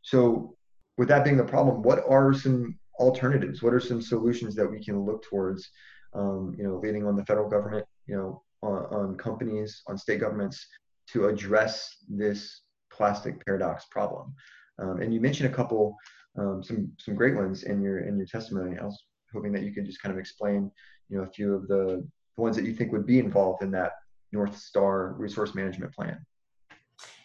So, 0.03 0.57
with 0.97 1.09
that 1.09 1.25
being 1.25 1.37
the 1.37 1.45
problem, 1.45 1.83
what 1.83 2.05
are 2.09 2.33
some 2.33 2.79
alternatives? 2.99 3.63
What 3.63 3.73
are 3.73 3.81
some 3.81 4.03
solutions 4.03 4.55
that 4.57 4.69
we 4.69 4.83
can 4.83 5.05
look 5.05 5.23
towards? 5.23 5.69
Um, 6.15 6.55
you 6.57 6.65
know, 6.65 6.79
leading 6.83 7.07
on 7.07 7.17
the 7.17 7.25
federal 7.25 7.49
government, 7.49 7.87
you 8.07 8.17
know, 8.17 8.43
on, 8.63 8.87
on 8.87 9.17
companies, 9.17 9.83
on 9.87 9.99
state 9.99 10.21
governments 10.21 10.67
to 11.13 11.27
address 11.27 11.97
this 12.09 12.63
plastic 12.91 13.45
paradox 13.45 13.85
problem. 13.91 14.35
Um, 14.81 15.01
and 15.01 15.13
you 15.13 15.21
mentioned 15.21 15.53
a 15.53 15.55
couple 15.55 15.97
um, 16.39 16.63
some 16.63 16.93
some 16.99 17.15
great 17.15 17.35
ones 17.35 17.65
in 17.65 17.83
your 17.83 18.01
in 18.01 18.17
your 18.17 18.27
testimony. 18.27 18.79
I 18.79 18.85
was 18.85 19.03
hoping 19.33 19.53
that 19.53 19.63
you 19.63 19.73
could 19.73 19.87
just 19.87 20.03
kind 20.03 20.13
of 20.13 20.19
explain, 20.19 20.71
you 21.09 21.19
know, 21.19 21.25
a 21.25 21.31
few 21.31 21.55
of 21.55 21.69
the, 21.69 22.07
ones 22.37 22.57
that 22.57 22.65
you 22.65 22.73
think 22.73 22.93
would 22.93 23.05
be 23.05 23.19
involved 23.19 23.63
in 23.63 23.71
that 23.73 23.93
North 24.31 24.57
Star 24.57 25.15
resource 25.19 25.57
management 25.57 25.93
plan. 25.93 26.25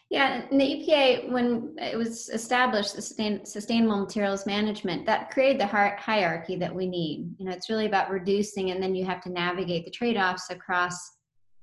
Yeah, 0.10 0.44
and 0.50 0.60
the 0.60 0.66
EPA, 0.66 1.32
when 1.32 1.76
it 1.78 1.98
was 1.98 2.30
established, 2.30 2.96
the 2.96 3.02
sustain, 3.02 3.46
sustainable 3.46 4.00
materials 4.00 4.46
management, 4.46 5.06
that 5.06 5.32
created 5.32 5.62
the 5.62 5.68
hierarchy 5.68 6.56
that 6.56 6.74
we 6.74 6.88
need. 6.88 7.34
You 7.38 7.46
know, 7.46 7.52
it's 7.52 7.70
really 7.70 7.86
about 7.86 8.10
reducing, 8.10 8.72
and 8.72 8.82
then 8.82 8.94
you 8.96 9.06
have 9.06 9.22
to 9.22 9.32
navigate 9.32 9.86
the 9.86 9.92
trade-offs 9.92 10.50
across 10.50 10.96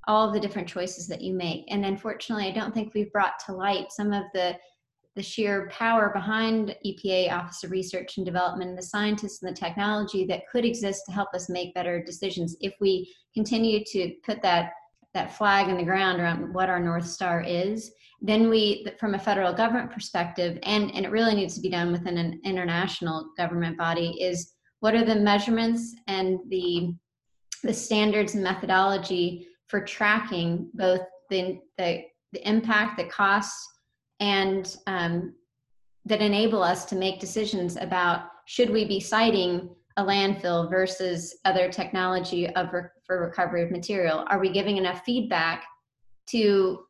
all 0.08 0.32
the 0.32 0.40
different 0.40 0.68
choices 0.68 1.06
that 1.08 1.20
you 1.20 1.34
make. 1.34 1.64
And 1.68 1.84
unfortunately, 1.84 2.48
I 2.48 2.52
don't 2.52 2.74
think 2.74 2.94
we've 2.94 3.12
brought 3.12 3.38
to 3.46 3.52
light 3.52 3.92
some 3.92 4.12
of 4.12 4.24
the 4.34 4.56
the 5.16 5.22
sheer 5.22 5.68
power 5.72 6.10
behind 6.14 6.76
EPA 6.86 7.32
Office 7.32 7.64
of 7.64 7.70
Research 7.70 8.16
and 8.16 8.24
Development 8.24 8.76
the 8.76 8.82
scientists 8.82 9.42
and 9.42 9.50
the 9.50 9.58
technology 9.58 10.24
that 10.26 10.48
could 10.50 10.64
exist 10.64 11.02
to 11.06 11.12
help 11.12 11.28
us 11.34 11.48
make 11.48 11.74
better 11.74 12.02
decisions. 12.02 12.56
If 12.60 12.74
we 12.80 13.12
continue 13.34 13.82
to 13.84 14.14
put 14.24 14.40
that 14.42 14.72
that 15.12 15.36
flag 15.36 15.68
in 15.68 15.76
the 15.76 15.82
ground 15.82 16.20
around 16.20 16.54
what 16.54 16.68
our 16.68 16.78
north 16.78 17.06
star 17.06 17.42
is 17.44 17.90
then 18.22 18.50
we 18.50 18.86
from 18.98 19.14
a 19.14 19.18
federal 19.18 19.52
government 19.52 19.90
perspective 19.90 20.58
and 20.62 20.94
and 20.94 21.04
it 21.04 21.10
really 21.10 21.34
needs 21.34 21.54
to 21.54 21.60
be 21.60 21.70
done 21.70 21.90
within 21.90 22.18
an 22.18 22.40
international 22.44 23.30
government 23.36 23.76
body 23.78 24.16
is 24.20 24.52
what 24.80 24.94
are 24.94 25.04
the 25.04 25.14
measurements 25.14 25.94
and 26.06 26.38
the 26.48 26.94
the 27.62 27.72
standards 27.72 28.34
and 28.34 28.44
methodology 28.44 29.46
for 29.68 29.80
tracking 29.80 30.68
both 30.74 31.00
the 31.30 31.58
the, 31.78 32.02
the 32.32 32.48
impact 32.48 32.98
the 32.98 33.04
costs 33.04 33.66
and 34.20 34.76
um, 34.86 35.34
that 36.04 36.20
enable 36.20 36.62
us 36.62 36.84
to 36.86 36.96
make 36.96 37.20
decisions 37.20 37.76
about 37.76 38.22
should 38.46 38.70
we 38.70 38.84
be 38.84 39.00
siting 39.00 39.70
a 39.96 40.04
landfill 40.04 40.70
versus 40.70 41.38
other 41.44 41.70
technology 41.70 42.48
of 42.54 42.72
re- 42.72 42.82
for 43.06 43.26
recovery 43.26 43.62
of 43.62 43.70
material? 43.70 44.24
Are 44.28 44.38
we 44.38 44.50
giving 44.50 44.76
enough 44.76 45.02
feedback 45.04 45.64
to 46.30 46.84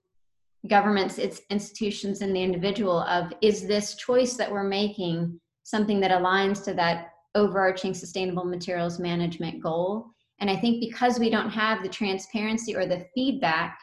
governments 0.68 1.18
its 1.18 1.40
institutions 1.50 2.20
and 2.20 2.36
the 2.36 2.42
individual 2.42 3.00
of 3.00 3.32
is 3.40 3.66
this 3.66 3.94
choice 3.94 4.34
that 4.34 4.50
we're 4.50 4.64
making 4.64 5.40
something 5.62 6.00
that 6.00 6.10
aligns 6.10 6.62
to 6.64 6.74
that 6.74 7.12
overarching 7.34 7.94
sustainable 7.94 8.44
materials 8.44 8.98
management 8.98 9.62
goal? 9.62 10.06
And 10.40 10.50
i 10.50 10.56
think 10.56 10.80
because 10.80 11.18
we 11.18 11.30
don't 11.30 11.50
have 11.50 11.82
the 11.82 11.88
transparency 11.88 12.74
or 12.74 12.86
the 12.86 13.06
feedback 13.14 13.78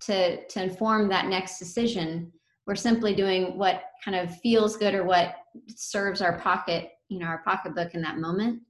to 0.00 0.44
to 0.46 0.62
inform 0.62 1.08
that 1.08 1.26
next 1.26 1.58
decision 1.58 2.32
we're 2.68 2.76
simply 2.76 3.14
doing 3.14 3.56
what 3.56 3.84
kind 4.04 4.14
of 4.16 4.38
feels 4.40 4.76
good 4.76 4.94
or 4.94 5.02
what 5.02 5.36
serves 5.74 6.20
our 6.20 6.38
pocket 6.38 6.90
you 7.08 7.18
know 7.18 7.26
our 7.26 7.42
pocketbook 7.44 7.94
in 7.94 8.02
that 8.02 8.18
moment 8.18 8.60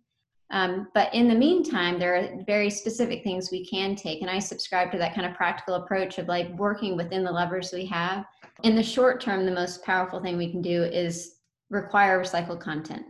um, 0.51 0.89
but 0.95 1.13
in 1.13 1.29
the 1.29 1.35
meantime 1.35 1.99
there 1.99 2.15
are 2.15 2.43
very 2.47 2.71
specific 2.71 3.23
things 3.23 3.51
we 3.51 3.67
can 3.67 3.97
take 3.97 4.23
and 4.23 4.31
i 4.31 4.39
subscribe 4.39 4.91
to 4.93 4.97
that 4.97 5.15
kind 5.15 5.27
of 5.27 5.37
practical 5.37 5.75
approach 5.75 6.17
of 6.19 6.29
like 6.29 6.49
working 6.57 6.97
within 6.97 7.25
the 7.25 7.31
levers 7.31 7.73
we 7.73 7.85
have 7.85 8.25
in 8.63 8.77
the 8.77 8.83
short 8.83 9.21
term 9.21 9.45
the 9.45 9.53
most 9.53 9.83
powerful 9.85 10.23
thing 10.23 10.39
we 10.39 10.51
can 10.51 10.63
do 10.63 10.85
is 10.85 11.35
require 11.69 12.23
recycled 12.23 12.61
content 12.61 13.05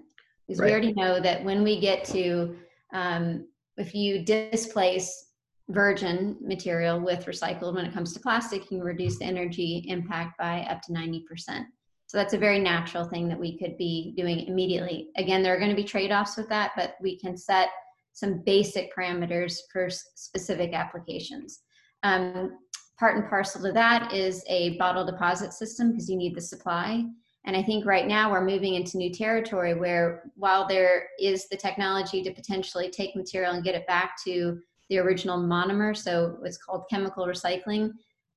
because 0.46 0.58
right. 0.58 0.66
we 0.66 0.72
already 0.72 0.94
know 0.94 1.20
that 1.20 1.44
when 1.44 1.62
we 1.62 1.78
get 1.78 2.02
to 2.02 2.56
um, 2.94 3.46
if 3.76 3.94
you 3.94 4.24
displace 4.24 5.26
virgin 5.70 6.36
material 6.40 6.98
with 6.98 7.26
recycled 7.26 7.74
when 7.74 7.84
it 7.84 7.92
comes 7.92 8.12
to 8.14 8.20
plastic 8.20 8.62
you 8.62 8.78
can 8.78 8.80
reduce 8.80 9.18
the 9.18 9.24
energy 9.24 9.84
impact 9.88 10.38
by 10.38 10.62
up 10.62 10.80
to 10.82 10.92
90% 10.92 11.64
so 12.08 12.16
that's 12.16 12.32
a 12.32 12.38
very 12.38 12.58
natural 12.58 13.04
thing 13.04 13.28
that 13.28 13.38
we 13.38 13.58
could 13.58 13.76
be 13.76 14.14
doing 14.16 14.46
immediately. 14.46 15.10
Again 15.16 15.42
there 15.42 15.54
are 15.54 15.58
going 15.58 15.70
to 15.70 15.76
be 15.76 15.84
trade-offs 15.84 16.38
with 16.38 16.48
that 16.48 16.72
but 16.74 16.94
we 17.02 17.18
can 17.18 17.36
set 17.36 17.68
some 18.14 18.42
basic 18.44 18.94
parameters 18.96 19.58
for 19.70 19.88
specific 19.90 20.72
applications. 20.72 21.60
Um, 22.02 22.58
part 22.98 23.16
and 23.16 23.28
parcel 23.28 23.62
to 23.62 23.72
that 23.72 24.12
is 24.12 24.42
a 24.48 24.76
bottle 24.78 25.04
deposit 25.04 25.52
system 25.52 25.92
because 25.92 26.08
you 26.08 26.16
need 26.16 26.34
the 26.34 26.40
supply. 26.40 27.04
And 27.44 27.54
I 27.54 27.62
think 27.62 27.84
right 27.84 28.06
now 28.06 28.32
we're 28.32 28.44
moving 28.44 28.74
into 28.74 28.96
new 28.96 29.12
territory 29.12 29.74
where 29.74 30.30
while 30.34 30.66
there 30.66 31.08
is 31.20 31.46
the 31.48 31.56
technology 31.58 32.22
to 32.22 32.32
potentially 32.32 32.90
take 32.90 33.14
material 33.16 33.52
and 33.52 33.62
get 33.62 33.74
it 33.74 33.86
back 33.86 34.16
to 34.24 34.58
the 34.88 34.98
original 34.98 35.38
monomer, 35.38 35.96
so 35.96 36.38
it's 36.44 36.58
called 36.58 36.84
chemical 36.90 37.26
recycling. 37.26 37.92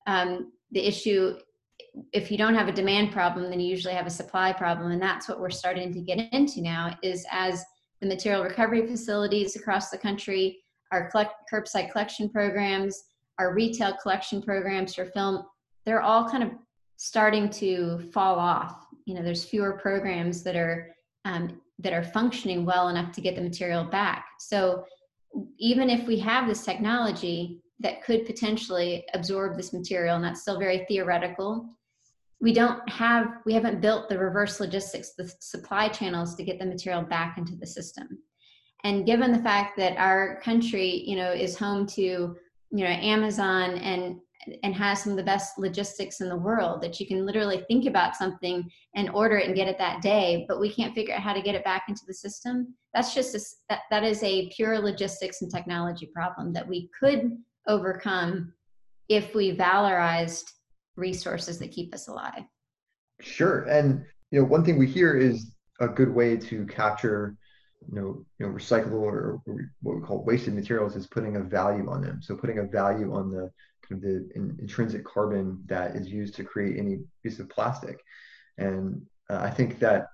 Um, 0.06 0.52
the 0.70 0.86
issue, 0.86 1.36
if 2.12 2.30
you 2.30 2.38
don't 2.38 2.54
have 2.54 2.68
a 2.68 2.72
demand 2.72 3.12
problem, 3.12 3.50
then 3.50 3.60
you 3.60 3.68
usually 3.68 3.94
have 3.94 4.06
a 4.06 4.10
supply 4.10 4.52
problem, 4.52 4.92
and 4.92 5.02
that's 5.02 5.28
what 5.28 5.40
we're 5.40 5.50
starting 5.50 5.92
to 5.92 6.00
get 6.00 6.32
into 6.32 6.60
now. 6.60 6.96
Is 7.02 7.26
as 7.30 7.64
the 8.00 8.06
material 8.06 8.42
recovery 8.42 8.86
facilities 8.86 9.56
across 9.56 9.90
the 9.90 9.98
country, 9.98 10.58
our 10.90 11.10
collect, 11.10 11.32
curbside 11.52 11.90
collection 11.90 12.28
programs, 12.28 13.04
our 13.38 13.54
retail 13.54 13.96
collection 14.02 14.42
programs 14.42 14.94
for 14.94 15.06
film, 15.06 15.44
they're 15.84 16.02
all 16.02 16.28
kind 16.28 16.42
of 16.42 16.50
starting 16.96 17.48
to 17.48 17.98
fall 18.12 18.36
off. 18.38 18.86
You 19.06 19.14
know, 19.14 19.22
there's 19.22 19.44
fewer 19.44 19.72
programs 19.72 20.42
that 20.44 20.56
are 20.56 20.94
um, 21.24 21.60
that 21.78 21.92
are 21.92 22.02
functioning 22.02 22.64
well 22.64 22.88
enough 22.88 23.12
to 23.12 23.20
get 23.20 23.34
the 23.34 23.42
material 23.42 23.84
back. 23.84 24.26
So 24.38 24.84
even 25.58 25.90
if 25.90 26.06
we 26.06 26.18
have 26.18 26.48
this 26.48 26.64
technology 26.64 27.60
that 27.80 28.02
could 28.04 28.26
potentially 28.26 29.04
absorb 29.14 29.56
this 29.56 29.72
material, 29.72 30.16
and 30.16 30.24
that's 30.24 30.42
still 30.42 30.58
very 30.58 30.84
theoretical, 30.88 31.68
we 32.40 32.52
don't 32.52 32.86
have, 32.88 33.34
we 33.46 33.54
haven't 33.54 33.80
built 33.80 34.08
the 34.08 34.18
reverse 34.18 34.58
logistics, 34.58 35.12
the 35.14 35.32
supply 35.40 35.88
channels 35.88 36.34
to 36.34 36.42
get 36.42 36.58
the 36.58 36.66
material 36.66 37.02
back 37.02 37.38
into 37.38 37.56
the 37.56 37.66
system. 37.66 38.18
And 38.84 39.06
given 39.06 39.30
the 39.30 39.42
fact 39.42 39.76
that 39.78 39.96
our 39.96 40.40
country, 40.40 41.04
you 41.06 41.14
know, 41.14 41.30
is 41.30 41.56
home 41.56 41.86
to, 41.88 42.02
you 42.02 42.36
know, 42.70 42.86
Amazon 42.86 43.78
and 43.78 44.16
and 44.62 44.74
has 44.74 45.02
some 45.02 45.12
of 45.12 45.16
the 45.16 45.22
best 45.22 45.58
logistics 45.58 46.20
in 46.20 46.28
the 46.28 46.36
world 46.36 46.82
that 46.82 46.98
you 46.98 47.06
can 47.06 47.24
literally 47.24 47.64
think 47.68 47.86
about 47.86 48.16
something 48.16 48.68
and 48.94 49.10
order 49.10 49.36
it 49.36 49.46
and 49.46 49.56
get 49.56 49.68
it 49.68 49.78
that 49.78 50.02
day 50.02 50.44
but 50.48 50.60
we 50.60 50.72
can't 50.72 50.94
figure 50.94 51.14
out 51.14 51.20
how 51.20 51.32
to 51.32 51.42
get 51.42 51.54
it 51.54 51.64
back 51.64 51.84
into 51.88 52.02
the 52.06 52.14
system 52.14 52.74
that's 52.94 53.14
just 53.14 53.34
a, 53.34 53.40
that, 53.68 53.80
that 53.90 54.04
is 54.04 54.22
a 54.22 54.50
pure 54.54 54.78
logistics 54.78 55.42
and 55.42 55.50
technology 55.50 56.10
problem 56.12 56.52
that 56.52 56.66
we 56.66 56.88
could 56.98 57.36
overcome 57.68 58.52
if 59.08 59.34
we 59.34 59.56
valorized 59.56 60.44
resources 60.96 61.58
that 61.58 61.70
keep 61.70 61.94
us 61.94 62.08
alive 62.08 62.42
sure 63.20 63.62
and 63.62 64.04
you 64.30 64.40
know 64.40 64.44
one 64.44 64.64
thing 64.64 64.78
we 64.78 64.86
hear 64.86 65.16
is 65.16 65.52
a 65.80 65.88
good 65.88 66.12
way 66.12 66.36
to 66.36 66.66
capture 66.66 67.36
you 67.88 68.00
know, 68.00 68.24
you 68.38 68.46
know, 68.46 68.52
recyclable 68.52 69.02
or, 69.02 69.40
what 69.82 69.96
we 69.96 70.02
call 70.02 70.24
wasted 70.24 70.54
materials 70.54 70.96
is 70.96 71.06
putting 71.06 71.36
a 71.36 71.40
value 71.40 71.90
on 71.90 72.00
them. 72.00 72.20
So 72.22 72.36
putting 72.36 72.58
a 72.58 72.64
value 72.64 73.12
on 73.12 73.30
the 73.30 73.50
the 74.00 74.28
in, 74.34 74.56
intrinsic 74.60 75.04
carbon 75.04 75.62
that 75.66 75.96
is 75.96 76.08
used 76.08 76.34
to 76.36 76.44
create 76.44 76.78
any 76.78 77.00
piece 77.22 77.38
of 77.38 77.48
plastic, 77.48 78.00
and 78.58 79.02
uh, 79.30 79.38
I 79.38 79.50
think 79.50 79.78
that 79.80 80.06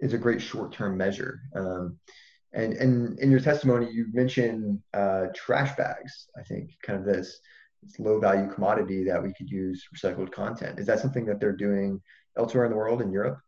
is 0.00 0.12
a 0.12 0.18
great 0.18 0.40
short-term 0.40 0.96
measure. 0.96 1.40
Um, 1.54 1.98
and 2.52 2.74
and 2.74 3.18
in 3.18 3.30
your 3.30 3.40
testimony, 3.40 3.90
you 3.90 4.06
mentioned 4.12 4.80
uh, 4.94 5.26
trash 5.34 5.76
bags. 5.76 6.28
I 6.36 6.42
think 6.42 6.70
kind 6.82 6.98
of 6.98 7.04
this, 7.04 7.40
this 7.82 7.98
low-value 7.98 8.52
commodity 8.52 9.04
that 9.04 9.22
we 9.22 9.34
could 9.34 9.50
use 9.50 9.86
recycled 9.94 10.32
content. 10.32 10.78
Is 10.78 10.86
that 10.86 11.00
something 11.00 11.26
that 11.26 11.40
they're 11.40 11.52
doing 11.52 12.00
elsewhere 12.38 12.64
in 12.64 12.70
the 12.70 12.76
world 12.76 13.02
in 13.02 13.12
Europe? 13.12 13.38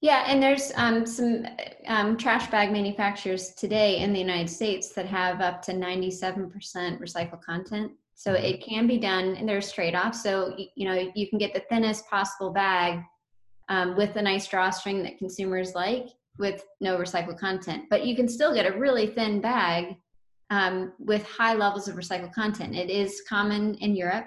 Yeah, 0.00 0.24
and 0.28 0.42
there's 0.42 0.72
um, 0.76 1.06
some 1.06 1.46
um, 1.88 2.16
trash 2.16 2.50
bag 2.50 2.70
manufacturers 2.70 3.54
today 3.54 3.98
in 3.98 4.12
the 4.12 4.20
United 4.20 4.50
States 4.50 4.90
that 4.90 5.06
have 5.06 5.40
up 5.40 5.62
to 5.62 5.72
97% 5.72 6.52
recycled 7.00 7.42
content. 7.42 7.92
So 8.16 8.32
mm-hmm. 8.32 8.44
it 8.44 8.64
can 8.64 8.86
be 8.86 8.98
done, 8.98 9.36
and 9.36 9.48
there's 9.48 9.70
trade-offs. 9.70 10.22
So 10.22 10.56
you 10.74 10.88
know 10.88 11.10
you 11.14 11.28
can 11.28 11.38
get 11.38 11.54
the 11.54 11.62
thinnest 11.68 12.08
possible 12.08 12.50
bag 12.50 13.02
um, 13.68 13.96
with 13.96 14.16
a 14.16 14.22
nice 14.22 14.46
drawstring 14.46 15.02
that 15.04 15.18
consumers 15.18 15.74
like, 15.74 16.08
with 16.38 16.64
no 16.80 16.96
recycled 16.96 17.38
content. 17.38 17.84
But 17.90 18.04
you 18.04 18.16
can 18.16 18.28
still 18.28 18.54
get 18.54 18.66
a 18.66 18.78
really 18.78 19.08
thin 19.08 19.40
bag 19.40 19.96
um, 20.50 20.92
with 20.98 21.24
high 21.26 21.54
levels 21.54 21.88
of 21.88 21.96
recycled 21.96 22.32
content. 22.32 22.74
It 22.74 22.90
is 22.90 23.22
common 23.28 23.74
in 23.76 23.96
Europe, 23.96 24.26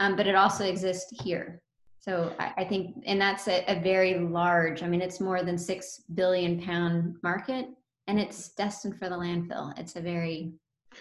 um, 0.00 0.16
but 0.16 0.26
it 0.26 0.34
also 0.34 0.64
exists 0.64 1.12
here. 1.22 1.62
So 2.00 2.34
I, 2.38 2.52
I 2.58 2.64
think, 2.64 3.02
and 3.06 3.18
that's 3.18 3.48
a, 3.48 3.64
a, 3.66 3.80
very 3.80 4.18
large, 4.18 4.82
I 4.82 4.88
mean, 4.88 5.00
it's 5.00 5.20
more 5.20 5.42
than 5.42 5.56
six 5.56 6.02
billion 6.12 6.60
pound 6.60 7.16
market 7.22 7.66
and 8.08 8.20
it's 8.20 8.50
destined 8.50 8.98
for 8.98 9.08
the 9.08 9.16
landfill. 9.16 9.72
It's 9.78 9.96
a 9.96 10.02
very 10.02 10.52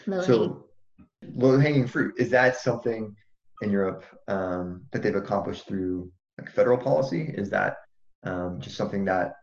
low 0.08 0.22
so. 0.22 0.66
Low 1.36 1.60
hanging 1.60 1.88
fruit. 1.88 2.16
Is 2.18 2.30
that 2.32 2.58
something 2.58 3.16
in 3.62 3.72
Europe 3.72 4.04
um, 4.28 4.86
that 4.92 5.04
they've 5.04 5.16
accomplished 5.16 5.68
through 5.68 6.12
like 6.38 6.52
federal 6.52 6.78
policy? 6.78 7.34
Is 7.36 7.50
that 7.52 7.78
um, 8.24 8.60
just 8.60 8.78
something 8.78 9.06
that 9.06 9.34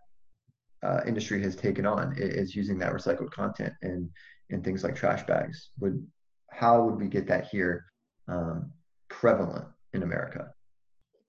uh, 0.82 1.00
industry 1.06 1.42
has 1.42 1.54
taken 1.56 1.86
on 1.86 2.14
is 2.16 2.56
using 2.56 2.78
that 2.78 2.92
recycled 2.92 3.30
content 3.30 3.72
and 3.82 4.08
in 4.48 4.62
things 4.62 4.82
like 4.82 4.96
trash 4.96 5.22
bags 5.26 5.70
would 5.78 6.04
how 6.50 6.82
would 6.82 6.98
we 6.98 7.06
get 7.06 7.26
that 7.26 7.46
here 7.48 7.84
um, 8.28 8.72
prevalent 9.08 9.66
in 9.92 10.02
america 10.02 10.50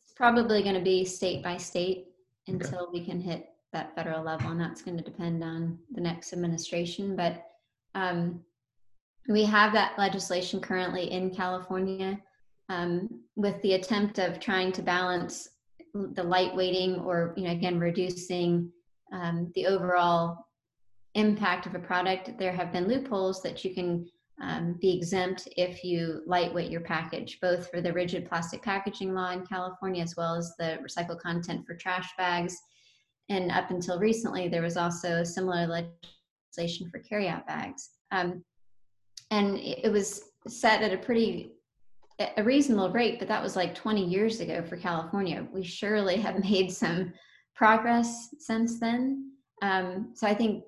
It's 0.01 0.13
probably 0.13 0.63
going 0.63 0.75
to 0.75 0.81
be 0.81 1.03
state 1.03 1.43
by 1.43 1.57
state 1.57 2.07
until 2.47 2.83
okay. 2.83 2.91
we 2.93 3.05
can 3.05 3.19
hit 3.19 3.49
that 3.73 3.95
federal 3.95 4.23
level, 4.23 4.51
and 4.51 4.59
that's 4.59 4.81
going 4.81 4.97
to 4.97 5.03
depend 5.03 5.43
on 5.43 5.79
the 5.91 6.01
next 6.01 6.33
administration. 6.33 7.15
But 7.15 7.45
um, 7.95 8.41
we 9.31 9.43
have 9.45 9.73
that 9.73 9.97
legislation 9.97 10.59
currently 10.59 11.11
in 11.11 11.33
California 11.33 12.19
um, 12.69 13.09
with 13.35 13.61
the 13.61 13.73
attempt 13.73 14.19
of 14.19 14.39
trying 14.39 14.71
to 14.71 14.81
balance 14.81 15.49
the 15.93 16.23
lightweighting 16.23 17.05
or, 17.05 17.33
you 17.35 17.43
know, 17.43 17.51
again, 17.51 17.79
reducing 17.79 18.71
um, 19.11 19.51
the 19.55 19.65
overall 19.65 20.47
impact 21.15 21.65
of 21.65 21.75
a 21.75 21.79
product. 21.79 22.37
There 22.37 22.53
have 22.53 22.71
been 22.71 22.87
loopholes 22.87 23.41
that 23.43 23.65
you 23.65 23.73
can 23.73 24.07
um, 24.41 24.77
be 24.81 24.95
exempt 24.95 25.47
if 25.57 25.83
you 25.83 26.23
lightweight 26.25 26.71
your 26.71 26.81
package, 26.81 27.39
both 27.41 27.69
for 27.69 27.81
the 27.81 27.93
rigid 27.93 28.27
plastic 28.27 28.61
packaging 28.61 29.13
law 29.13 29.31
in 29.31 29.45
California 29.45 30.01
as 30.01 30.15
well 30.15 30.35
as 30.35 30.55
the 30.57 30.79
recycled 30.81 31.19
content 31.19 31.65
for 31.67 31.75
trash 31.75 32.09
bags. 32.17 32.57
And 33.29 33.51
up 33.51 33.69
until 33.69 33.99
recently, 33.99 34.47
there 34.47 34.63
was 34.63 34.77
also 34.77 35.23
similar 35.23 35.67
legislation 35.67 36.89
for 36.89 37.01
carryout 37.01 37.45
bags. 37.45 37.89
Um, 38.11 38.43
and 39.31 39.57
it 39.57 39.91
was 39.91 40.23
set 40.47 40.81
at 40.83 40.93
a 40.93 40.97
pretty 40.97 41.53
a 42.37 42.43
reasonable 42.43 42.91
rate, 42.91 43.17
but 43.17 43.27
that 43.27 43.41
was 43.41 43.55
like 43.55 43.73
20 43.73 44.05
years 44.05 44.41
ago 44.41 44.61
for 44.61 44.77
California. 44.77 45.47
We 45.51 45.63
surely 45.63 46.17
have 46.17 46.43
made 46.43 46.71
some 46.71 47.13
progress 47.55 48.29
since 48.37 48.79
then. 48.79 49.31
Um, 49.61 50.11
so 50.13 50.27
I 50.27 50.35
think 50.35 50.63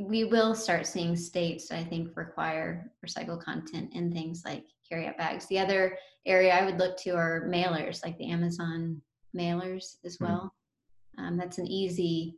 we 0.00 0.24
will 0.24 0.54
start 0.54 0.86
seeing 0.86 1.14
states, 1.14 1.70
I 1.70 1.84
think, 1.84 2.16
require 2.16 2.90
recycled 3.04 3.44
content 3.44 3.90
in 3.94 4.12
things 4.12 4.42
like 4.44 4.64
carryout 4.90 5.16
bags. 5.16 5.46
The 5.46 5.60
other 5.60 5.96
area 6.26 6.52
I 6.52 6.64
would 6.64 6.78
look 6.78 6.96
to 6.98 7.10
are 7.10 7.48
mailers, 7.48 8.04
like 8.04 8.18
the 8.18 8.30
Amazon 8.30 9.00
mailers 9.36 9.96
as 10.04 10.16
mm-hmm. 10.16 10.24
well. 10.24 10.54
Um, 11.18 11.36
that's 11.36 11.58
an 11.58 11.66
easy 11.66 12.36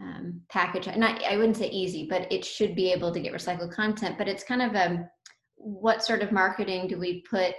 um, 0.00 0.40
package. 0.48 0.86
Not, 0.96 1.22
I 1.24 1.36
wouldn't 1.36 1.56
say 1.56 1.68
easy, 1.68 2.06
but 2.08 2.30
it 2.32 2.44
should 2.44 2.74
be 2.74 2.92
able 2.92 3.12
to 3.12 3.20
get 3.20 3.32
recycled 3.32 3.72
content. 3.72 4.18
But 4.18 4.28
it's 4.28 4.44
kind 4.44 4.62
of 4.62 4.74
a 4.74 4.86
um, 4.86 5.08
what 5.56 6.02
sort 6.02 6.22
of 6.22 6.32
marketing 6.32 6.88
do 6.88 6.98
we 6.98 7.20
put 7.22 7.54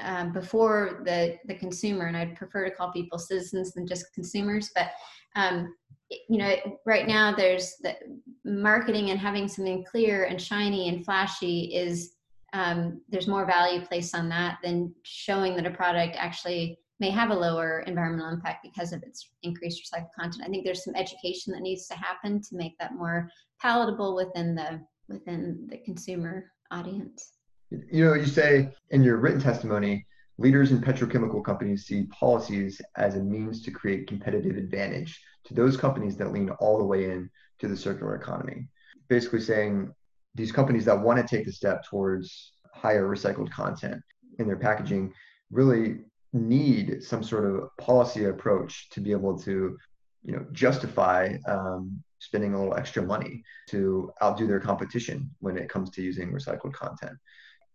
um, 0.00 0.32
before 0.32 1.02
the 1.04 1.36
the 1.46 1.54
consumer? 1.54 2.06
And 2.06 2.16
I'd 2.16 2.36
prefer 2.36 2.64
to 2.64 2.74
call 2.74 2.92
people 2.92 3.18
citizens 3.18 3.72
than 3.72 3.86
just 3.86 4.12
consumers. 4.14 4.70
But 4.74 4.90
um, 5.34 5.74
you 6.10 6.38
know, 6.38 6.54
right 6.86 7.06
now 7.06 7.34
there's 7.34 7.74
the 7.82 7.96
marketing 8.44 9.10
and 9.10 9.18
having 9.18 9.48
something 9.48 9.84
clear 9.84 10.24
and 10.24 10.40
shiny 10.40 10.88
and 10.88 11.04
flashy 11.04 11.74
is 11.74 12.14
um, 12.54 13.02
there's 13.10 13.28
more 13.28 13.44
value 13.44 13.84
placed 13.84 14.14
on 14.14 14.28
that 14.30 14.58
than 14.62 14.94
showing 15.02 15.54
that 15.56 15.66
a 15.66 15.70
product 15.70 16.16
actually 16.18 16.78
may 17.00 17.10
have 17.10 17.30
a 17.30 17.34
lower 17.34 17.80
environmental 17.80 18.30
impact 18.30 18.62
because 18.62 18.92
of 18.92 19.02
its 19.02 19.30
increased 19.42 19.82
recycled 19.82 20.08
content. 20.18 20.44
I 20.44 20.48
think 20.48 20.64
there's 20.64 20.84
some 20.84 20.96
education 20.96 21.52
that 21.52 21.62
needs 21.62 21.86
to 21.88 21.94
happen 21.94 22.40
to 22.42 22.56
make 22.56 22.76
that 22.78 22.94
more 22.94 23.30
palatable 23.60 24.14
within 24.14 24.54
the 24.54 24.80
within 25.08 25.66
the 25.70 25.78
consumer 25.78 26.50
audience. 26.70 27.32
You 27.70 28.04
know, 28.04 28.14
you 28.14 28.26
say 28.26 28.70
in 28.90 29.02
your 29.02 29.16
written 29.16 29.40
testimony, 29.40 30.06
leaders 30.38 30.70
in 30.70 30.80
petrochemical 30.80 31.44
companies 31.44 31.86
see 31.86 32.04
policies 32.04 32.80
as 32.96 33.16
a 33.16 33.22
means 33.22 33.62
to 33.62 33.70
create 33.70 34.06
competitive 34.06 34.56
advantage 34.56 35.20
to 35.44 35.54
those 35.54 35.76
companies 35.76 36.16
that 36.16 36.32
lean 36.32 36.50
all 36.60 36.78
the 36.78 36.84
way 36.84 37.10
in 37.10 37.30
to 37.58 37.68
the 37.68 37.76
circular 37.76 38.14
economy. 38.16 38.68
Basically 39.08 39.40
saying 39.40 39.92
these 40.34 40.52
companies 40.52 40.84
that 40.84 41.00
want 41.00 41.18
to 41.18 41.36
take 41.36 41.46
the 41.46 41.52
step 41.52 41.84
towards 41.84 42.52
higher 42.74 43.08
recycled 43.08 43.50
content 43.50 44.00
in 44.38 44.46
their 44.46 44.56
packaging 44.56 45.12
really 45.50 45.98
need 46.32 47.02
some 47.02 47.22
sort 47.22 47.44
of 47.44 47.74
policy 47.78 48.24
approach 48.24 48.90
to 48.90 49.00
be 49.00 49.12
able 49.12 49.38
to 49.38 49.78
you 50.24 50.32
know 50.32 50.44
justify 50.52 51.36
um, 51.46 52.02
spending 52.18 52.52
a 52.52 52.58
little 52.58 52.76
extra 52.76 53.02
money 53.02 53.42
to 53.68 54.10
outdo 54.22 54.46
their 54.46 54.60
competition 54.60 55.30
when 55.40 55.56
it 55.56 55.68
comes 55.68 55.90
to 55.90 56.02
using 56.02 56.32
recycled 56.32 56.72
content. 56.72 57.16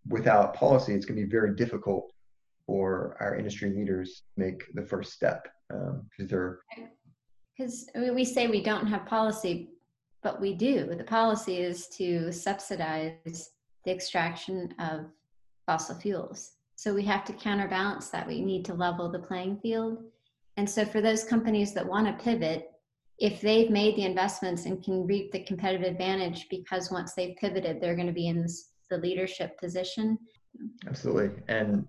Without 0.08 0.54
policy 0.54 0.94
it's 0.94 1.06
going 1.06 1.20
to 1.20 1.26
be 1.26 1.32
very 1.32 1.56
difficult 1.56 2.12
for 2.66 3.18
our 3.20 3.36
industry 3.36 3.70
leaders 3.72 4.24
to 4.36 4.44
make 4.44 4.66
the 4.74 4.86
first 4.86 5.14
step 5.14 5.48
because 5.70 5.90
um, 5.90 6.28
they're 6.28 6.60
because 7.58 7.90
we 7.96 8.26
say 8.26 8.48
we 8.48 8.62
don't 8.62 8.88
have 8.88 9.06
policy 9.06 9.70
but 10.22 10.40
we 10.40 10.54
do. 10.54 10.96
The 10.96 11.04
policy 11.04 11.58
is 11.58 11.88
to 11.98 12.32
subsidize 12.32 13.50
the 13.84 13.92
extraction 13.92 14.74
of 14.80 15.08
fossil 15.66 15.96
fuels 15.96 16.53
so 16.84 16.94
we 16.94 17.04
have 17.06 17.24
to 17.24 17.32
counterbalance 17.32 18.10
that. 18.10 18.28
We 18.28 18.42
need 18.42 18.66
to 18.66 18.74
level 18.74 19.10
the 19.10 19.20
playing 19.20 19.58
field. 19.62 20.04
And 20.58 20.70
so 20.70 20.84
for 20.84 21.00
those 21.00 21.24
companies 21.24 21.74
that 21.76 21.88
want 21.88 22.08
to 22.08 22.22
pivot, 22.22 22.72
if 23.20 23.40
they've 23.40 23.70
made 23.70 23.96
the 23.96 24.04
investments 24.04 24.66
and 24.66 24.84
can 24.84 25.08
reap 25.08 25.32
the 25.32 25.46
competitive 25.46 25.88
advantage 25.88 26.48
because 26.50 26.92
once 26.92 27.14
they've 27.14 27.38
pivoted, 27.38 27.80
they're 27.80 27.96
going 27.96 28.08
to 28.08 28.12
be 28.12 28.28
in 28.28 28.46
the 28.90 28.98
leadership 28.98 29.58
position. 29.58 30.20
Absolutely. 30.86 31.32
And 31.48 31.88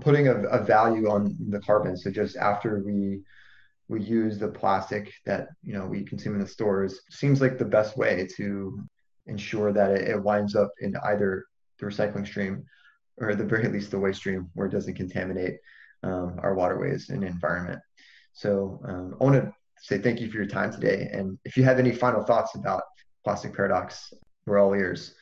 putting 0.00 0.28
a, 0.28 0.36
a 0.44 0.64
value 0.64 1.10
on 1.10 1.36
the 1.50 1.60
carbon. 1.60 1.94
So 1.94 2.10
just 2.10 2.36
after 2.36 2.82
we 2.82 3.20
we 3.88 4.00
use 4.00 4.38
the 4.38 4.48
plastic 4.48 5.12
that 5.26 5.48
you 5.62 5.74
know 5.74 5.84
we 5.84 6.04
consume 6.04 6.36
in 6.36 6.40
the 6.40 6.46
stores 6.46 7.00
seems 7.10 7.42
like 7.42 7.58
the 7.58 7.66
best 7.66 7.98
way 7.98 8.26
to 8.36 8.82
ensure 9.26 9.74
that 9.74 9.90
it, 9.90 10.08
it 10.08 10.22
winds 10.22 10.56
up 10.56 10.70
in 10.80 10.96
either 11.04 11.44
the 11.78 11.84
recycling 11.84 12.26
stream 12.26 12.64
or 13.18 13.30
at 13.30 13.38
the 13.38 13.44
very 13.44 13.68
least 13.68 13.90
the 13.90 13.98
waste 13.98 14.20
stream 14.20 14.50
where 14.54 14.66
it 14.66 14.72
doesn't 14.72 14.94
contaminate 14.94 15.58
um, 16.02 16.36
our 16.42 16.54
waterways 16.54 17.10
and 17.10 17.24
environment. 17.24 17.80
So 18.32 18.80
um, 18.86 19.14
I 19.20 19.24
want 19.24 19.36
to 19.36 19.52
say 19.78 19.98
thank 19.98 20.20
you 20.20 20.30
for 20.30 20.36
your 20.36 20.46
time 20.46 20.72
today. 20.72 21.10
And 21.12 21.38
if 21.44 21.56
you 21.56 21.64
have 21.64 21.78
any 21.78 21.92
final 21.92 22.22
thoughts 22.22 22.54
about 22.54 22.82
plastic 23.24 23.54
paradox, 23.54 24.12
we're 24.46 24.58
all 24.58 24.74
ears. 24.74 25.14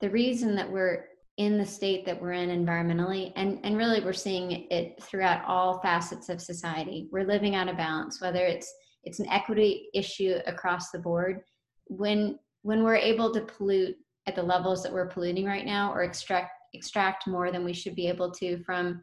The 0.00 0.10
reason 0.10 0.54
that 0.56 0.70
we're 0.70 1.06
in 1.36 1.58
the 1.58 1.66
state 1.66 2.06
that 2.06 2.20
we're 2.20 2.32
in 2.32 2.48
environmentally, 2.48 3.32
and, 3.36 3.60
and 3.62 3.76
really 3.76 4.00
we're 4.00 4.12
seeing 4.12 4.66
it 4.70 5.02
throughout 5.02 5.44
all 5.46 5.80
facets 5.80 6.28
of 6.28 6.40
society. 6.40 7.08
We're 7.12 7.26
living 7.26 7.54
out 7.54 7.68
of 7.68 7.76
balance, 7.76 8.20
whether 8.20 8.44
it's 8.44 8.72
it's 9.04 9.20
an 9.20 9.28
equity 9.28 9.88
issue 9.94 10.38
across 10.46 10.90
the 10.90 10.98
board. 10.98 11.42
When 11.86 12.38
when 12.62 12.82
we're 12.82 12.96
able 12.96 13.32
to 13.32 13.42
pollute 13.42 13.96
at 14.26 14.34
the 14.34 14.42
levels 14.42 14.82
that 14.82 14.92
we're 14.92 15.06
polluting 15.06 15.44
right 15.44 15.66
now 15.66 15.92
or 15.92 16.02
extract 16.02 16.50
extract 16.74 17.26
more 17.26 17.50
than 17.50 17.64
we 17.64 17.72
should 17.72 17.94
be 17.94 18.08
able 18.08 18.30
to 18.30 18.62
from 18.64 19.02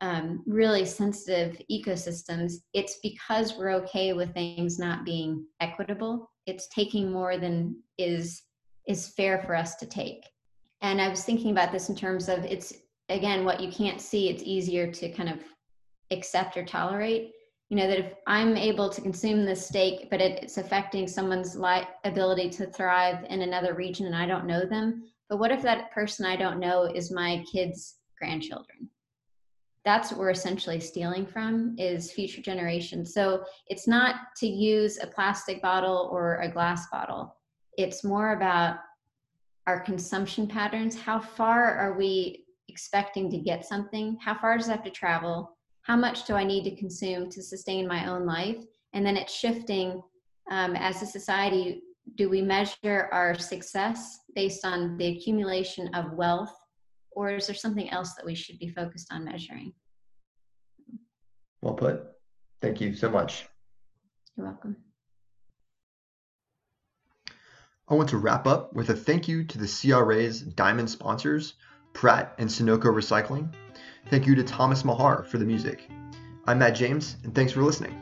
um, 0.00 0.42
really 0.46 0.84
sensitive 0.84 1.60
ecosystems 1.70 2.54
it's 2.72 2.98
because 3.02 3.56
we're 3.56 3.70
okay 3.70 4.12
with 4.12 4.34
things 4.34 4.78
not 4.78 5.04
being 5.04 5.44
equitable. 5.60 6.30
It's 6.46 6.68
taking 6.68 7.12
more 7.12 7.38
than 7.38 7.76
is 7.98 8.42
is 8.88 9.08
fair 9.16 9.42
for 9.46 9.54
us 9.54 9.76
to 9.76 9.86
take. 9.86 10.24
And 10.80 11.00
i 11.00 11.08
was 11.08 11.24
thinking 11.24 11.52
about 11.52 11.70
this 11.70 11.88
in 11.88 11.96
terms 11.96 12.28
of 12.28 12.44
it's 12.44 12.72
again 13.08 13.44
what 13.44 13.60
you 13.60 13.70
can't 13.70 14.00
see 14.00 14.28
it's 14.28 14.42
easier 14.42 14.90
to 14.90 15.12
kind 15.12 15.28
of 15.28 15.38
accept 16.10 16.56
or 16.56 16.64
tolerate 16.64 17.32
you 17.72 17.78
know 17.78 17.88
that 17.88 17.98
if 17.98 18.12
i'm 18.26 18.54
able 18.54 18.90
to 18.90 19.00
consume 19.00 19.46
this 19.46 19.66
steak 19.66 20.10
but 20.10 20.20
it, 20.20 20.42
it's 20.42 20.58
affecting 20.58 21.08
someone's 21.08 21.56
li- 21.56 21.88
ability 22.04 22.50
to 22.50 22.66
thrive 22.66 23.24
in 23.30 23.40
another 23.40 23.72
region 23.72 24.04
and 24.04 24.14
i 24.14 24.26
don't 24.26 24.46
know 24.46 24.66
them 24.66 25.02
but 25.30 25.38
what 25.38 25.50
if 25.50 25.62
that 25.62 25.90
person 25.90 26.26
i 26.26 26.36
don't 26.36 26.60
know 26.60 26.82
is 26.84 27.10
my 27.10 27.42
kids 27.50 27.96
grandchildren? 28.22 28.88
That's 29.84 30.12
what 30.12 30.20
we're 30.20 30.30
essentially 30.30 30.78
stealing 30.78 31.26
from 31.26 31.74
is 31.76 32.12
future 32.12 32.40
generations. 32.40 33.12
So 33.12 33.42
it's 33.66 33.88
not 33.88 34.14
to 34.36 34.46
use 34.46 34.98
a 35.02 35.08
plastic 35.08 35.60
bottle 35.60 36.08
or 36.12 36.36
a 36.36 36.48
glass 36.48 36.88
bottle. 36.88 37.34
It's 37.76 38.04
more 38.04 38.34
about 38.34 38.76
our 39.66 39.80
consumption 39.80 40.46
patterns. 40.46 40.96
How 40.96 41.18
far 41.18 41.74
are 41.74 41.98
we 41.98 42.44
expecting 42.68 43.28
to 43.32 43.38
get 43.38 43.66
something? 43.66 44.16
How 44.20 44.38
far 44.38 44.56
does 44.56 44.68
it 44.68 44.72
have 44.72 44.84
to 44.84 44.90
travel 44.90 45.58
how 45.82 45.96
much 45.96 46.24
do 46.24 46.34
I 46.34 46.44
need 46.44 46.64
to 46.64 46.76
consume 46.76 47.28
to 47.30 47.42
sustain 47.42 47.86
my 47.86 48.08
own 48.08 48.24
life? 48.24 48.64
And 48.92 49.04
then 49.04 49.16
it's 49.16 49.34
shifting 49.34 50.00
um, 50.50 50.76
as 50.76 51.02
a 51.02 51.06
society. 51.06 51.82
Do 52.16 52.28
we 52.28 52.42
measure 52.42 53.08
our 53.12 53.36
success 53.38 54.20
based 54.34 54.64
on 54.64 54.96
the 54.96 55.16
accumulation 55.16 55.92
of 55.94 56.12
wealth, 56.12 56.54
or 57.12 57.30
is 57.30 57.46
there 57.46 57.56
something 57.56 57.90
else 57.90 58.14
that 58.14 58.26
we 58.26 58.34
should 58.34 58.58
be 58.58 58.68
focused 58.68 59.12
on 59.12 59.24
measuring? 59.24 59.72
Well 61.60 61.74
put. 61.74 62.02
Thank 62.60 62.80
you 62.80 62.94
so 62.94 63.08
much. 63.10 63.46
You're 64.36 64.46
welcome. 64.46 64.76
I 67.88 67.94
want 67.94 68.08
to 68.10 68.16
wrap 68.16 68.46
up 68.46 68.72
with 68.72 68.90
a 68.90 68.94
thank 68.94 69.28
you 69.28 69.44
to 69.44 69.58
the 69.58 69.66
CRA's 69.66 70.40
diamond 70.40 70.88
sponsors, 70.88 71.54
Pratt 71.92 72.34
and 72.38 72.48
Sonoco 72.48 72.86
Recycling, 72.86 73.52
Thank 74.10 74.26
you 74.26 74.34
to 74.34 74.42
Thomas 74.42 74.84
Mahar 74.84 75.24
for 75.24 75.38
the 75.38 75.44
music. 75.44 75.88
I'm 76.46 76.58
Matt 76.58 76.74
James, 76.74 77.16
and 77.24 77.34
thanks 77.34 77.52
for 77.52 77.62
listening. 77.62 77.96